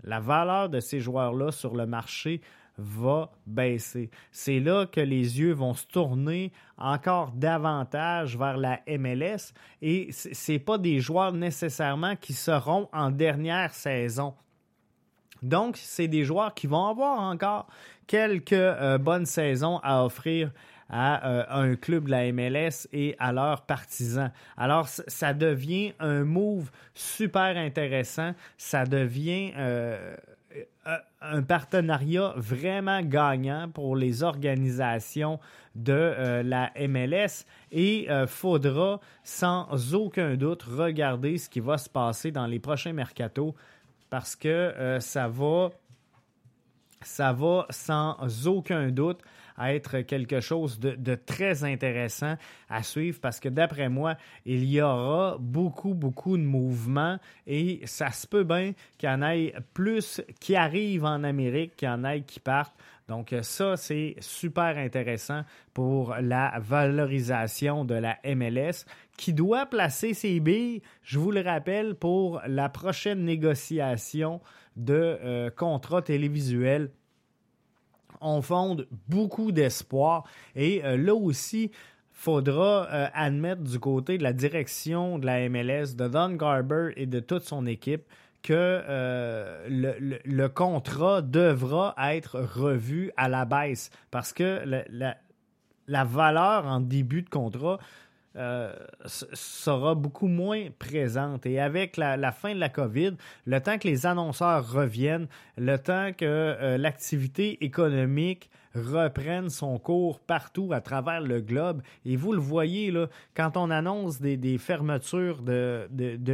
la 0.05 0.21
valeur 0.21 0.69
de 0.69 0.79
ces 0.81 1.01
joueurs-là 1.01 1.51
sur 1.51 1.75
le 1.75 1.87
marché 1.87 2.41
va 2.79 3.31
baisser. 3.47 4.11
C'est 4.31 4.61
là 4.61 4.87
que 4.87 5.01
les 5.01 5.41
yeux 5.41 5.53
vont 5.53 5.75
se 5.75 5.87
tourner 5.87 6.53
encore 6.79 7.33
davantage 7.33 8.39
vers 8.39 8.57
la 8.57 8.81
MLS 8.87 9.53
et 9.83 10.11
ce 10.13 10.53
n'est 10.53 10.59
pas 10.59 10.79
des 10.79 11.01
joueurs 11.01 11.33
nécessairement 11.33 12.17
qui 12.17 12.33
seront 12.33 12.89
en 12.93 13.11
dernière 13.11 13.75
saison. 13.75 14.35
Donc, 15.43 15.77
c'est 15.77 16.09
des 16.09 16.25
joueurs 16.25 16.55
qui 16.55 16.67
vont 16.67 16.87
avoir 16.87 17.21
encore 17.21 17.67
quelques 18.07 18.53
euh, 18.53 18.99
bonnes 18.99 19.27
saisons 19.27 19.79
à 19.83 20.05
offrir 20.05 20.51
à 20.91 21.29
euh, 21.29 21.45
un 21.51 21.77
club 21.77 22.07
de 22.07 22.11
la 22.11 22.33
MLS 22.33 22.89
et 22.93 23.15
à 23.19 23.33
leurs 23.33 23.63
partisans. 23.63 24.33
Alors, 24.57 24.89
ça 24.89 25.35
devient 25.35 25.93
un 26.01 26.25
move 26.25 26.71
super 26.95 27.57
intéressant. 27.57 28.35
Ça 28.57 28.85
devient 28.85 29.53
euh, 29.57 30.17
un 31.21 31.43
partenariat 31.43 32.33
vraiment 32.37 33.03
gagnant 33.03 33.69
pour 33.69 33.97
les 33.97 34.23
organisations 34.23 35.41
de 35.75 35.93
euh, 35.93 36.43
la 36.43 36.73
MLS 36.89 37.45
et 37.73 38.11
euh, 38.11 38.27
faudra 38.27 39.01
sans 39.25 39.95
aucun 39.95 40.37
doute 40.37 40.63
regarder 40.63 41.39
ce 41.39 41.49
qui 41.49 41.61
va 41.61 41.79
se 41.79 41.89
passer 41.89 42.31
dans 42.31 42.47
les 42.47 42.59
prochains 42.59 42.93
mercatos 42.93 43.55
parce 44.11 44.37
que 44.37 44.99
ça 45.01 45.29
va 45.29 45.71
ça 47.03 47.33
va 47.33 47.67
sans 47.71 48.17
aucun 48.47 48.91
doute 48.91 49.21
être 49.67 50.01
quelque 50.01 50.41
chose 50.41 50.79
de, 50.79 51.15
très 51.15 51.65
intéressant 51.65 52.37
à 52.69 52.83
suivre 52.83 53.19
parce 53.21 53.41
que 53.41 53.49
d'après 53.49 53.89
moi, 53.89 54.17
il 54.45 54.65
y 54.65 54.81
aura 54.81 55.37
beaucoup, 55.39 55.95
beaucoup 55.95 56.37
de 56.37 56.43
mouvements 56.43 57.19
et 57.47 57.81
ça 57.85 58.11
se 58.11 58.27
peut 58.27 58.45
bien 58.45 58.73
qu'il 58.99 59.09
y 59.09 59.13
en 59.13 59.23
ait 59.23 59.55
plus 59.75 60.23
qui 60.41 60.57
arrivent 60.57 61.05
en 61.05 61.25
Amérique 61.25 61.77
qu'il 61.77 61.89
y 61.89 61.91
en 61.91 62.05
ait 62.05 62.23
qui 62.23 62.41
partent. 62.41 62.77
Donc 63.09 63.35
ça, 63.41 63.77
c'est 63.79 64.17
super 64.21 64.77
intéressant 64.77 65.43
pour 65.73 66.15
la 66.21 66.59
valorisation 66.59 67.87
de 67.87 67.95
la 67.95 68.19
MLS 68.25 68.85
qui 69.17 69.33
doit 69.33 69.67
placer 69.67 70.13
ses 70.13 70.41
billes, 70.41 70.83
je 71.03 71.19
vous 71.19 71.31
le 71.31 71.41
rappelle, 71.41 71.95
pour 71.95 72.41
la 72.47 72.69
prochaine 72.69 73.25
négociation 73.25 74.41
de 74.77 74.95
euh, 74.95 75.51
contrat 75.51 76.03
télévisuel 76.03 76.91
on 78.21 78.43
fonde 78.43 78.87
beaucoup 79.09 79.53
d'espoir. 79.53 80.25
Et 80.55 80.85
euh, 80.85 80.97
là 80.97 81.15
aussi, 81.15 81.71
faudra 82.13 82.89
euh, 82.93 83.07
admettre 83.15 83.63
du 83.63 83.79
côté 83.79 84.19
de 84.19 84.23
la 84.23 84.33
direction 84.33 85.19
de 85.19 85.27
la 85.27 85.49
MLS, 85.49 85.95
de 85.97 86.09
Don 86.09 86.31
Garber 86.31 86.93
et 86.97 87.07
de 87.07 87.21
toute 87.21 87.43
son 87.43 87.67
équipe, 87.67 88.03
que 88.43 88.83
le, 89.69 90.21
le, 90.25 90.49
contrat 90.49 91.23
devra 91.23 91.95
être 92.13 92.39
revu 92.39 93.11
à 93.17 93.29
la 93.29 93.45
baisse 93.45 93.91
parce 94.13 94.33
que 94.33 94.63
la 95.89 96.05
valeur 96.05 96.65
en 96.67 96.79
début 96.79 97.23
de 97.23 97.29
contrat 97.29 97.79
euh, 98.37 98.73
sera 99.07 99.95
beaucoup 99.95 100.29
moins 100.29 100.67
présente. 100.79 101.47
Et 101.47 101.61
avec 101.61 101.97
la, 101.97 102.33
fin 102.33 102.55
de 102.55 102.61
la 102.61 102.69
COVID, 102.69 103.17
le 103.47 103.61
temps 103.61 103.79
que 103.79 103.89
les 103.89 104.07
annonceurs 104.07 104.71
reviennent, 104.71 105.29
le 105.57 105.77
temps 105.77 106.13
que 106.13 106.25
euh, 106.25 106.79
l'activité 106.79 107.65
économique 107.65 108.51
reprenne 108.75 109.49
son 109.49 109.79
cours 109.79 110.21
partout 110.21 110.71
à 110.73 110.81
travers 110.81 111.21
le 111.21 111.41
globe. 111.41 111.83
Et 112.05 112.17
vous 112.17 112.33
le 112.33 112.41
voyez, 112.41 112.91
là, 112.91 113.09
quand 113.35 113.57
on 113.57 113.71
annonce 113.71 114.21
des, 114.21 114.59
fermetures 114.59 115.43
de, 115.43 115.89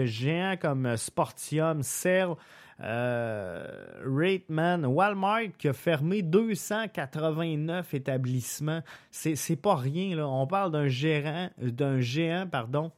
géants 0.04 0.56
comme 0.60 0.96
Sportium, 0.96 1.82
Cell, 1.82 2.30
euh, 2.80 3.66
Rateman, 4.04 4.84
Walmart 4.86 5.56
qui 5.58 5.68
a 5.68 5.72
fermé 5.72 6.22
289 6.22 7.94
établissements. 7.94 8.80
C'est 9.10 9.60
pas 9.60 9.76
rien. 9.76 10.18
On 10.24 10.46
parle 10.46 10.72
d'un 10.72 10.88
gérant, 10.88 11.50
d'un 11.58 12.00
géant, 12.00 12.46
pardon, 12.50 12.90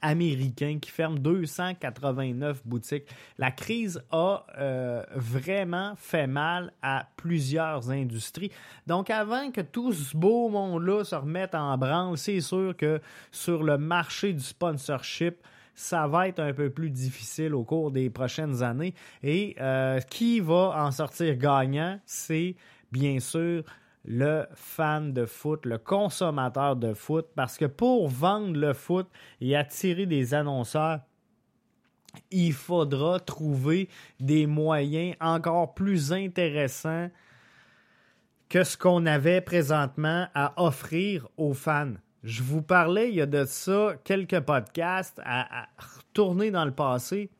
américain 0.00 0.78
qui 0.80 0.90
ferme 0.90 1.18
289 1.18 2.62
boutiques. 2.64 3.06
La 3.38 3.50
crise 3.50 4.02
a 4.10 4.46
euh, 4.58 5.04
vraiment 5.14 5.94
fait 5.96 6.26
mal 6.26 6.72
à 6.82 7.08
plusieurs 7.16 7.90
industries. 7.90 8.50
Donc 8.86 9.10
avant 9.10 9.50
que 9.50 9.60
tout 9.60 9.92
ce 9.92 10.16
beau 10.16 10.48
monde-là 10.48 11.04
se 11.04 11.14
remette 11.14 11.54
en 11.54 11.76
branle, 11.78 12.16
c'est 12.16 12.40
sûr 12.40 12.76
que 12.76 13.00
sur 13.30 13.62
le 13.62 13.78
marché 13.78 14.32
du 14.32 14.42
sponsorship, 14.42 15.36
ça 15.74 16.06
va 16.06 16.28
être 16.28 16.40
un 16.40 16.52
peu 16.52 16.70
plus 16.70 16.90
difficile 16.90 17.54
au 17.54 17.64
cours 17.64 17.90
des 17.90 18.10
prochaines 18.10 18.62
années. 18.62 18.94
Et 19.22 19.56
euh, 19.60 20.00
qui 20.00 20.40
va 20.40 20.74
en 20.76 20.90
sortir 20.90 21.36
gagnant, 21.36 21.98
c'est 22.04 22.56
bien 22.90 23.20
sûr 23.20 23.64
le 24.04 24.46
fan 24.54 25.12
de 25.12 25.26
foot, 25.26 25.64
le 25.64 25.78
consommateur 25.78 26.76
de 26.76 26.92
foot, 26.92 27.26
parce 27.34 27.56
que 27.56 27.66
pour 27.66 28.08
vendre 28.08 28.58
le 28.58 28.72
foot 28.72 29.08
et 29.40 29.56
attirer 29.56 30.06
des 30.06 30.34
annonceurs, 30.34 31.00
il 32.30 32.52
faudra 32.52 33.20
trouver 33.20 33.88
des 34.20 34.46
moyens 34.46 35.16
encore 35.20 35.74
plus 35.74 36.12
intéressants 36.12 37.08
que 38.48 38.64
ce 38.64 38.76
qu'on 38.76 39.06
avait 39.06 39.40
présentement 39.40 40.26
à 40.34 40.52
offrir 40.62 41.26
aux 41.38 41.54
fans. 41.54 41.94
Je 42.22 42.42
vous 42.42 42.62
parlais 42.62 43.08
il 43.08 43.16
y 43.16 43.20
a 43.20 43.26
de 43.26 43.44
ça 43.44 43.96
quelques 44.04 44.40
podcasts 44.40 45.20
à, 45.24 45.66
retourner 45.78 46.52
dans 46.52 46.64
le 46.64 46.70
passé. 46.70 47.30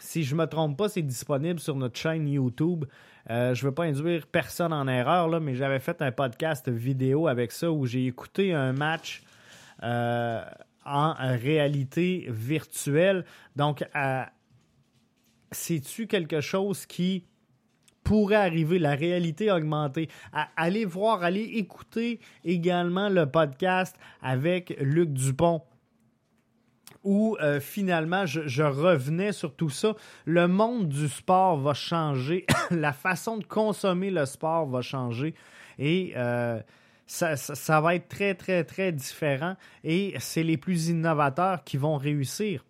Si 0.00 0.24
je 0.24 0.34
ne 0.34 0.40
me 0.40 0.46
trompe 0.46 0.76
pas, 0.76 0.88
c'est 0.88 1.02
disponible 1.02 1.60
sur 1.60 1.76
notre 1.76 1.96
chaîne 1.96 2.26
YouTube. 2.26 2.84
Euh, 3.30 3.54
je 3.54 3.64
ne 3.64 3.68
veux 3.68 3.74
pas 3.74 3.84
induire 3.84 4.26
personne 4.26 4.72
en 4.72 4.88
erreur, 4.88 5.40
mais 5.40 5.54
j'avais 5.54 5.78
fait 5.78 6.02
un 6.02 6.10
podcast 6.10 6.68
vidéo 6.68 7.28
avec 7.28 7.52
ça 7.52 7.70
où 7.70 7.86
j'ai 7.86 8.06
écouté 8.06 8.54
un 8.54 8.72
match 8.72 9.22
euh, 9.82 10.42
en 10.84 11.14
réalité 11.18 12.26
virtuelle. 12.30 13.24
Donc, 13.54 13.84
euh, 13.94 14.24
c'est-tu 15.52 16.06
quelque 16.06 16.40
chose 16.40 16.86
qui 16.86 17.24
pourrait 18.08 18.36
arriver, 18.36 18.78
la 18.78 18.94
réalité 18.94 19.52
augmentée. 19.52 20.08
allez 20.56 20.86
voir, 20.86 21.22
allez 21.22 21.42
écouter 21.42 22.20
également 22.42 23.10
le 23.10 23.26
podcast 23.26 23.94
avec 24.22 24.74
Luc 24.80 25.12
Dupont 25.12 25.60
où 27.04 27.36
euh, 27.42 27.60
finalement 27.60 28.24
je, 28.24 28.62
revenais 28.62 29.32
sur 29.32 29.54
tout 29.54 29.68
ça. 29.68 29.94
Le 30.24 30.48
monde 30.48 30.88
du 30.88 31.06
sport 31.06 31.58
va 31.58 31.74
changer, 31.74 32.46
la 32.70 32.94
façon 32.94 33.36
de 33.36 33.44
consommer 33.44 34.10
le 34.10 34.24
sport 34.24 34.66
va 34.66 34.80
changer 34.80 35.34
et 35.78 36.14
euh, 36.16 36.58
ça, 37.06 37.80
va 37.82 37.94
être 37.94 38.08
très, 38.08 38.34
très, 38.34 38.64
très 38.64 38.90
différent 38.90 39.54
et 39.84 40.14
c'est 40.18 40.44
les 40.44 40.56
plus 40.56 40.88
innovateurs 40.88 41.62
qui 41.62 41.76
vont 41.76 41.98
réussir 41.98 42.64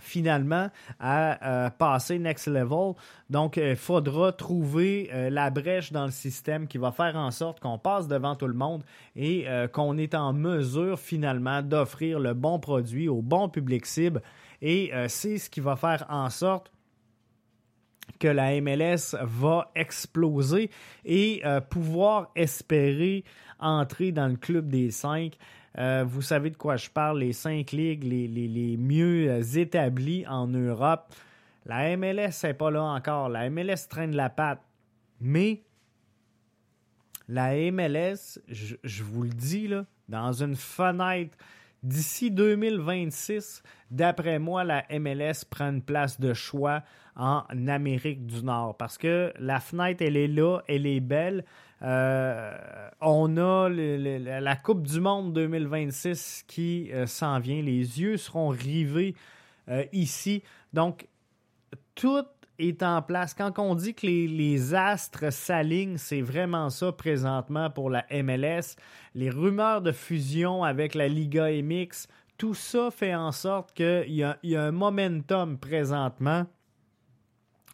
finalement 0.00 0.70
à 0.98 1.66
euh, 1.66 1.70
passer 1.70 2.18
next 2.18 2.46
level. 2.46 2.94
Donc, 3.30 3.56
il 3.56 3.76
faudra 3.76 4.32
trouver 4.32 5.10
euh, 5.12 5.30
la 5.30 5.50
brèche 5.50 5.92
dans 5.92 6.06
le 6.06 6.10
système 6.10 6.66
qui 6.66 6.78
va 6.78 6.92
faire 6.92 7.16
en 7.16 7.30
sorte 7.30 7.60
qu'on 7.60 7.78
passe 7.78 8.08
devant 8.08 8.34
tout 8.34 8.48
le 8.48 8.54
monde 8.54 8.82
et 9.16 9.48
euh, 9.48 9.68
qu'on 9.68 9.98
est 9.98 10.14
en 10.14 10.32
mesure 10.32 10.98
finalement 10.98 11.62
d'offrir 11.62 12.18
le 12.18 12.34
bon 12.34 12.58
produit 12.58 13.08
au 13.08 13.22
bon 13.22 13.48
public 13.48 13.86
cible. 13.86 14.22
Et 14.60 14.90
c'est 15.06 15.38
ce 15.38 15.48
qui 15.48 15.60
va 15.60 15.76
faire 15.76 16.04
en 16.08 16.30
sorte 16.30 16.72
que 18.18 18.26
la 18.26 18.60
MLS 18.60 19.14
va 19.22 19.70
exploser 19.76 20.68
et 21.04 21.44
pouvoir 21.70 22.32
espérer 22.34 23.22
entrer 23.60 24.12
dans 24.12 24.28
le 24.28 24.36
club 24.36 24.68
des 24.68 24.90
cinq 24.90 25.36
euh, 25.76 26.04
vous 26.06 26.22
savez 26.22 26.50
de 26.50 26.56
quoi 26.56 26.76
je 26.76 26.88
parle, 26.88 27.20
les 27.20 27.32
cinq 27.32 27.72
ligues 27.72 28.04
les, 28.04 28.76
mieux 28.78 29.30
euh, 29.30 29.42
établies 29.42 30.26
en 30.26 30.46
Europe. 30.46 31.14
La 31.66 31.96
MLS 31.96 32.30
n'est 32.42 32.54
pas 32.54 32.70
là 32.70 32.82
encore. 32.82 33.28
La 33.28 33.50
MLS 33.50 33.88
traîne 33.88 34.16
la 34.16 34.30
patte. 34.30 34.62
Mais 35.20 35.62
la 37.28 37.54
MLS, 37.70 38.40
je, 38.48 39.04
vous 39.04 39.24
le 39.24 39.28
dis, 39.30 39.68
là, 39.68 39.84
dans 40.08 40.32
une 40.32 40.56
fenêtre 40.56 41.36
d'ici 41.82 42.30
2026, 42.30 43.62
d'après 43.90 44.38
moi, 44.38 44.64
la 44.64 44.84
MLS 44.98 45.44
prend 45.48 45.68
une 45.68 45.82
place 45.82 46.18
de 46.18 46.32
choix 46.32 46.82
en 47.16 47.44
Amérique 47.68 48.26
du 48.26 48.42
Nord. 48.42 48.76
Parce 48.76 48.96
que 48.96 49.32
la 49.38 49.60
fenêtre, 49.60 50.02
elle 50.02 50.16
est 50.16 50.28
là, 50.28 50.60
elle 50.68 50.86
est 50.86 51.00
belle. 51.00 51.44
Euh, 51.82 52.88
on 53.00 53.36
a 53.36 53.68
la 53.68 54.56
Coupe 54.56 54.82
du 54.82 55.00
Monde 55.00 55.32
2026 55.32 56.44
qui 56.46 56.90
euh, 56.92 57.06
s'en 57.06 57.38
vient. 57.38 57.62
Les 57.62 58.00
yeux 58.00 58.16
seront 58.16 58.48
rivés 58.48 59.14
euh, 59.68 59.84
ici. 59.92 60.42
Donc, 60.72 61.06
tout 61.94 62.24
est 62.58 62.82
en 62.82 63.00
place. 63.02 63.34
Quand 63.34 63.56
on 63.58 63.76
dit 63.76 63.94
que 63.94 64.06
les, 64.06 64.74
astres 64.74 65.32
s'alignent, 65.32 65.98
c'est 65.98 66.22
vraiment 66.22 66.70
ça 66.70 66.90
présentement 66.90 67.70
pour 67.70 67.90
la 67.90 68.04
MLS. 68.10 68.74
Les 69.14 69.30
rumeurs 69.30 69.80
de 69.80 69.92
fusion 69.92 70.64
avec 70.64 70.94
la 70.94 71.06
Liga 71.06 71.48
MX, 71.50 72.08
tout 72.36 72.54
ça 72.54 72.90
fait 72.90 73.14
en 73.14 73.30
sorte 73.30 73.72
qu'il 73.72 74.04
y, 74.08 74.24
y, 74.42 74.56
a 74.56 74.62
un 74.62 74.72
momentum 74.72 75.58
présentement 75.58 76.46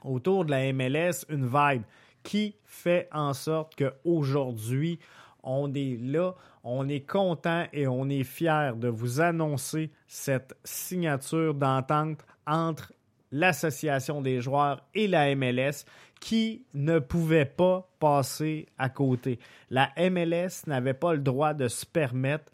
autour 0.03 0.45
de 0.45 0.51
la 0.51 0.71
MLS, 0.75 1.25
une 1.31 1.47
vibe 1.47 1.83
qui 2.25 2.57
fait 2.65 3.09
en 3.13 3.33
sorte 3.35 3.77
qu'aujourd'hui, 3.77 4.99
on 5.45 5.73
est 5.75 5.97
là, 6.01 6.35
on 6.65 6.89
est 6.89 7.07
content 7.07 7.67
et 7.73 7.87
on 7.87 8.09
est 8.09 8.25
fier 8.25 8.75
de 8.75 8.89
vous 8.89 9.21
annoncer 9.21 9.93
cette 10.09 10.57
signature 10.65 11.55
d'entente 11.55 12.25
entre 12.47 12.93
l'association 13.31 14.23
des 14.23 14.41
joueurs 14.41 14.83
et 14.95 15.07
la 15.07 15.35
MLS 15.37 15.85
qui 16.21 16.65
ne 16.73 16.99
pouvait 16.99 17.45
pas 17.45 17.89
passer 18.01 18.67
à 18.79 18.89
côté. 18.89 19.39
La 19.71 19.93
MLS 19.99 20.67
n'avait 20.67 20.95
pas 20.95 21.13
le 21.13 21.21
droit 21.21 21.53
de 21.53 21.69
se 21.69 21.85
permettre 21.85 22.51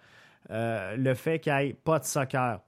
euh, 0.50 0.96
le 0.96 1.14
fait 1.14 1.38
qu'il 1.38 1.54
n'y 1.54 1.68
ait 1.68 1.74
pas 1.74 2.00
de 2.00 2.04
soccer. 2.04 2.60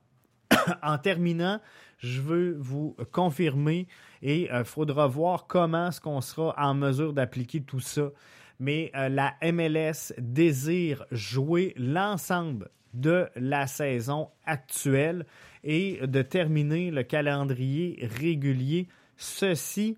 en 0.82 0.98
terminant, 0.98 1.60
je 2.02 2.20
veux 2.20 2.56
vous 2.58 2.96
confirmer 3.12 3.86
et 4.22 4.42
il 4.42 4.50
euh, 4.50 4.64
faudra 4.64 5.06
voir 5.06 5.46
comment 5.46 5.88
est-ce 5.88 6.00
qu'on 6.00 6.20
sera 6.20 6.54
en 6.58 6.74
mesure 6.74 7.12
d'appliquer 7.12 7.62
tout 7.62 7.80
ça. 7.80 8.10
Mais 8.58 8.90
euh, 8.94 9.08
la 9.08 9.34
MLS 9.52 10.12
désire 10.18 11.06
jouer 11.10 11.74
l'ensemble 11.76 12.70
de 12.92 13.28
la 13.36 13.66
saison 13.66 14.28
actuelle 14.44 15.24
et 15.64 16.00
de 16.06 16.22
terminer 16.22 16.90
le 16.90 17.04
calendrier 17.04 18.08
régulier, 18.18 18.88
ceci 19.16 19.96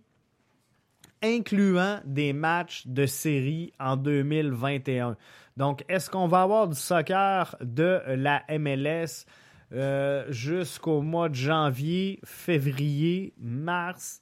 incluant 1.23 2.01
des 2.05 2.33
matchs 2.35 2.87
de 2.87 3.07
série 3.07 3.73
en 3.81 3.97
2021. 3.97 5.17
Donc, 5.57 5.85
est-ce 5.89 6.11
qu'on 6.11 6.29
va 6.29 6.43
avoir 6.43 6.69
du 6.69 6.77
soccer 6.77 7.57
de 7.63 8.03
la 8.09 8.45
MLS 8.51 9.25
euh, 9.73 10.25
jusqu'au 10.31 11.01
mois 11.01 11.29
de 11.29 11.35
janvier, 11.35 12.21
février, 12.25 13.33
mars. 13.39 14.21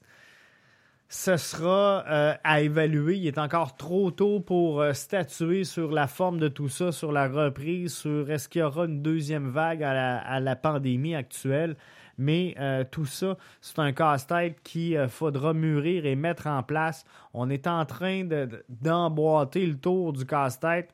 Ce 1.09 1.37
sera 1.37 2.03
euh, 2.07 2.33
à 2.43 2.61
évaluer. 2.61 3.17
Il 3.17 3.27
est 3.27 3.37
encore 3.37 3.75
trop 3.75 4.09
tôt 4.09 4.39
pour 4.39 4.81
euh, 4.81 4.93
statuer 4.93 5.63
sur 5.63 5.91
la 5.91 6.07
forme 6.07 6.39
de 6.39 6.47
tout 6.47 6.69
ça, 6.69 6.91
sur 6.91 7.11
la 7.11 7.27
reprise, 7.27 7.93
sur 7.93 8.31
est-ce 8.31 8.49
qu'il 8.49 8.61
y 8.61 8.63
aura 8.63 8.85
une 8.85 9.03
deuxième 9.03 9.49
vague 9.49 9.83
à 9.83 10.39
la, 10.39 10.55
pandémie 10.55 11.13
actuelle. 11.13 11.75
Mais 12.17 12.55
tout 12.91 13.07
ça, 13.07 13.37
c'est 13.59 13.79
un 13.79 13.91
casse-tête 13.91 14.61
qu'il 14.63 15.07
faudra 15.09 15.53
mûrir 15.53 16.05
et 16.05 16.15
mettre 16.15 16.45
en 16.45 16.61
place. 16.61 17.05
On 17.33 17.49
est 17.49 17.65
en 17.65 17.85
train 17.85 18.23
d'emboîter 18.69 19.65
le 19.65 19.75
tour 19.75 20.13
du 20.13 20.23
casse-tête 20.23 20.93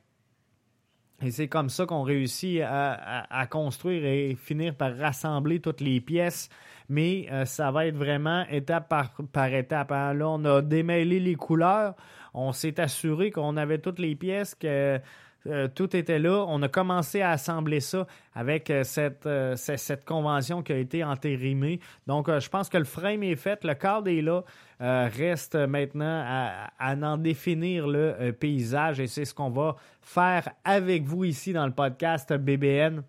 Et 1.22 1.32
c'est 1.32 1.48
comme 1.48 1.70
ça 1.70 1.86
qu'on 1.86 2.04
réussit 2.04 2.62
à, 2.62 3.48
construire 3.50 4.06
et 4.06 4.36
finir 4.36 4.76
par 4.76 4.96
rassembler 4.98 5.60
toutes 5.60 5.82
les 5.82 6.00
pièces. 6.00 6.50
Mais 6.88 7.28
euh, 7.32 7.46
ça 7.46 7.72
va 7.72 7.86
être 7.86 7.98
vraiment 7.98 8.46
étape 8.50 8.90
par, 9.32 9.54
étape. 9.54 9.92
Hein. 9.92 10.14
Là, 10.14 10.30
on 10.30 10.44
a 10.46 10.62
démêlé 10.62 11.20
les 11.20 11.36
couleurs. 11.36 11.96
On 12.34 12.52
s'est 12.52 12.80
assuré 12.80 13.32
qu'on 13.32 13.58
avait 13.58 13.80
toutes 13.80 14.00
les 14.00 14.16
pièces, 14.16 14.56
que 14.56 15.00
euh, 15.48 15.68
tout 15.74 15.96
était 15.96 16.20
là. 16.20 16.46
On 16.48 16.62
a 16.62 16.68
commencé 16.68 17.22
à 17.22 17.32
assembler 17.32 17.80
ça 17.80 18.06
avec 18.34 18.70
euh, 18.70 18.84
cette, 18.84 19.26
euh, 19.26 19.56
cette 19.56 20.06
convention 20.06 20.62
qui 20.62 20.74
a 20.74 20.78
été 20.78 21.04
entérimée. 21.04 21.80
Donc, 22.08 22.30
je 22.30 22.50
pense 22.50 22.70
que 22.70 22.78
le 22.78 22.84
frame 22.84 23.24
est 23.24 23.36
fait, 23.36 23.64
le 23.64 23.74
cadre 23.74 24.10
est 24.10 24.22
là. 24.22 24.44
reste 24.80 25.56
maintenant 25.56 26.24
à, 26.26 26.96
en 26.96 27.18
définir 27.18 27.88
le 27.88 28.32
paysage 28.32 29.00
et 29.00 29.08
c'est 29.08 29.26
ce 29.26 29.34
qu'on 29.34 29.50
va 29.50 29.76
faire 30.02 30.50
avec 30.64 31.04
vous 31.04 31.26
ici 31.26 31.54
dans 31.54 31.66
le 31.66 31.74
podcast 31.74 32.34
BBN 32.34 33.04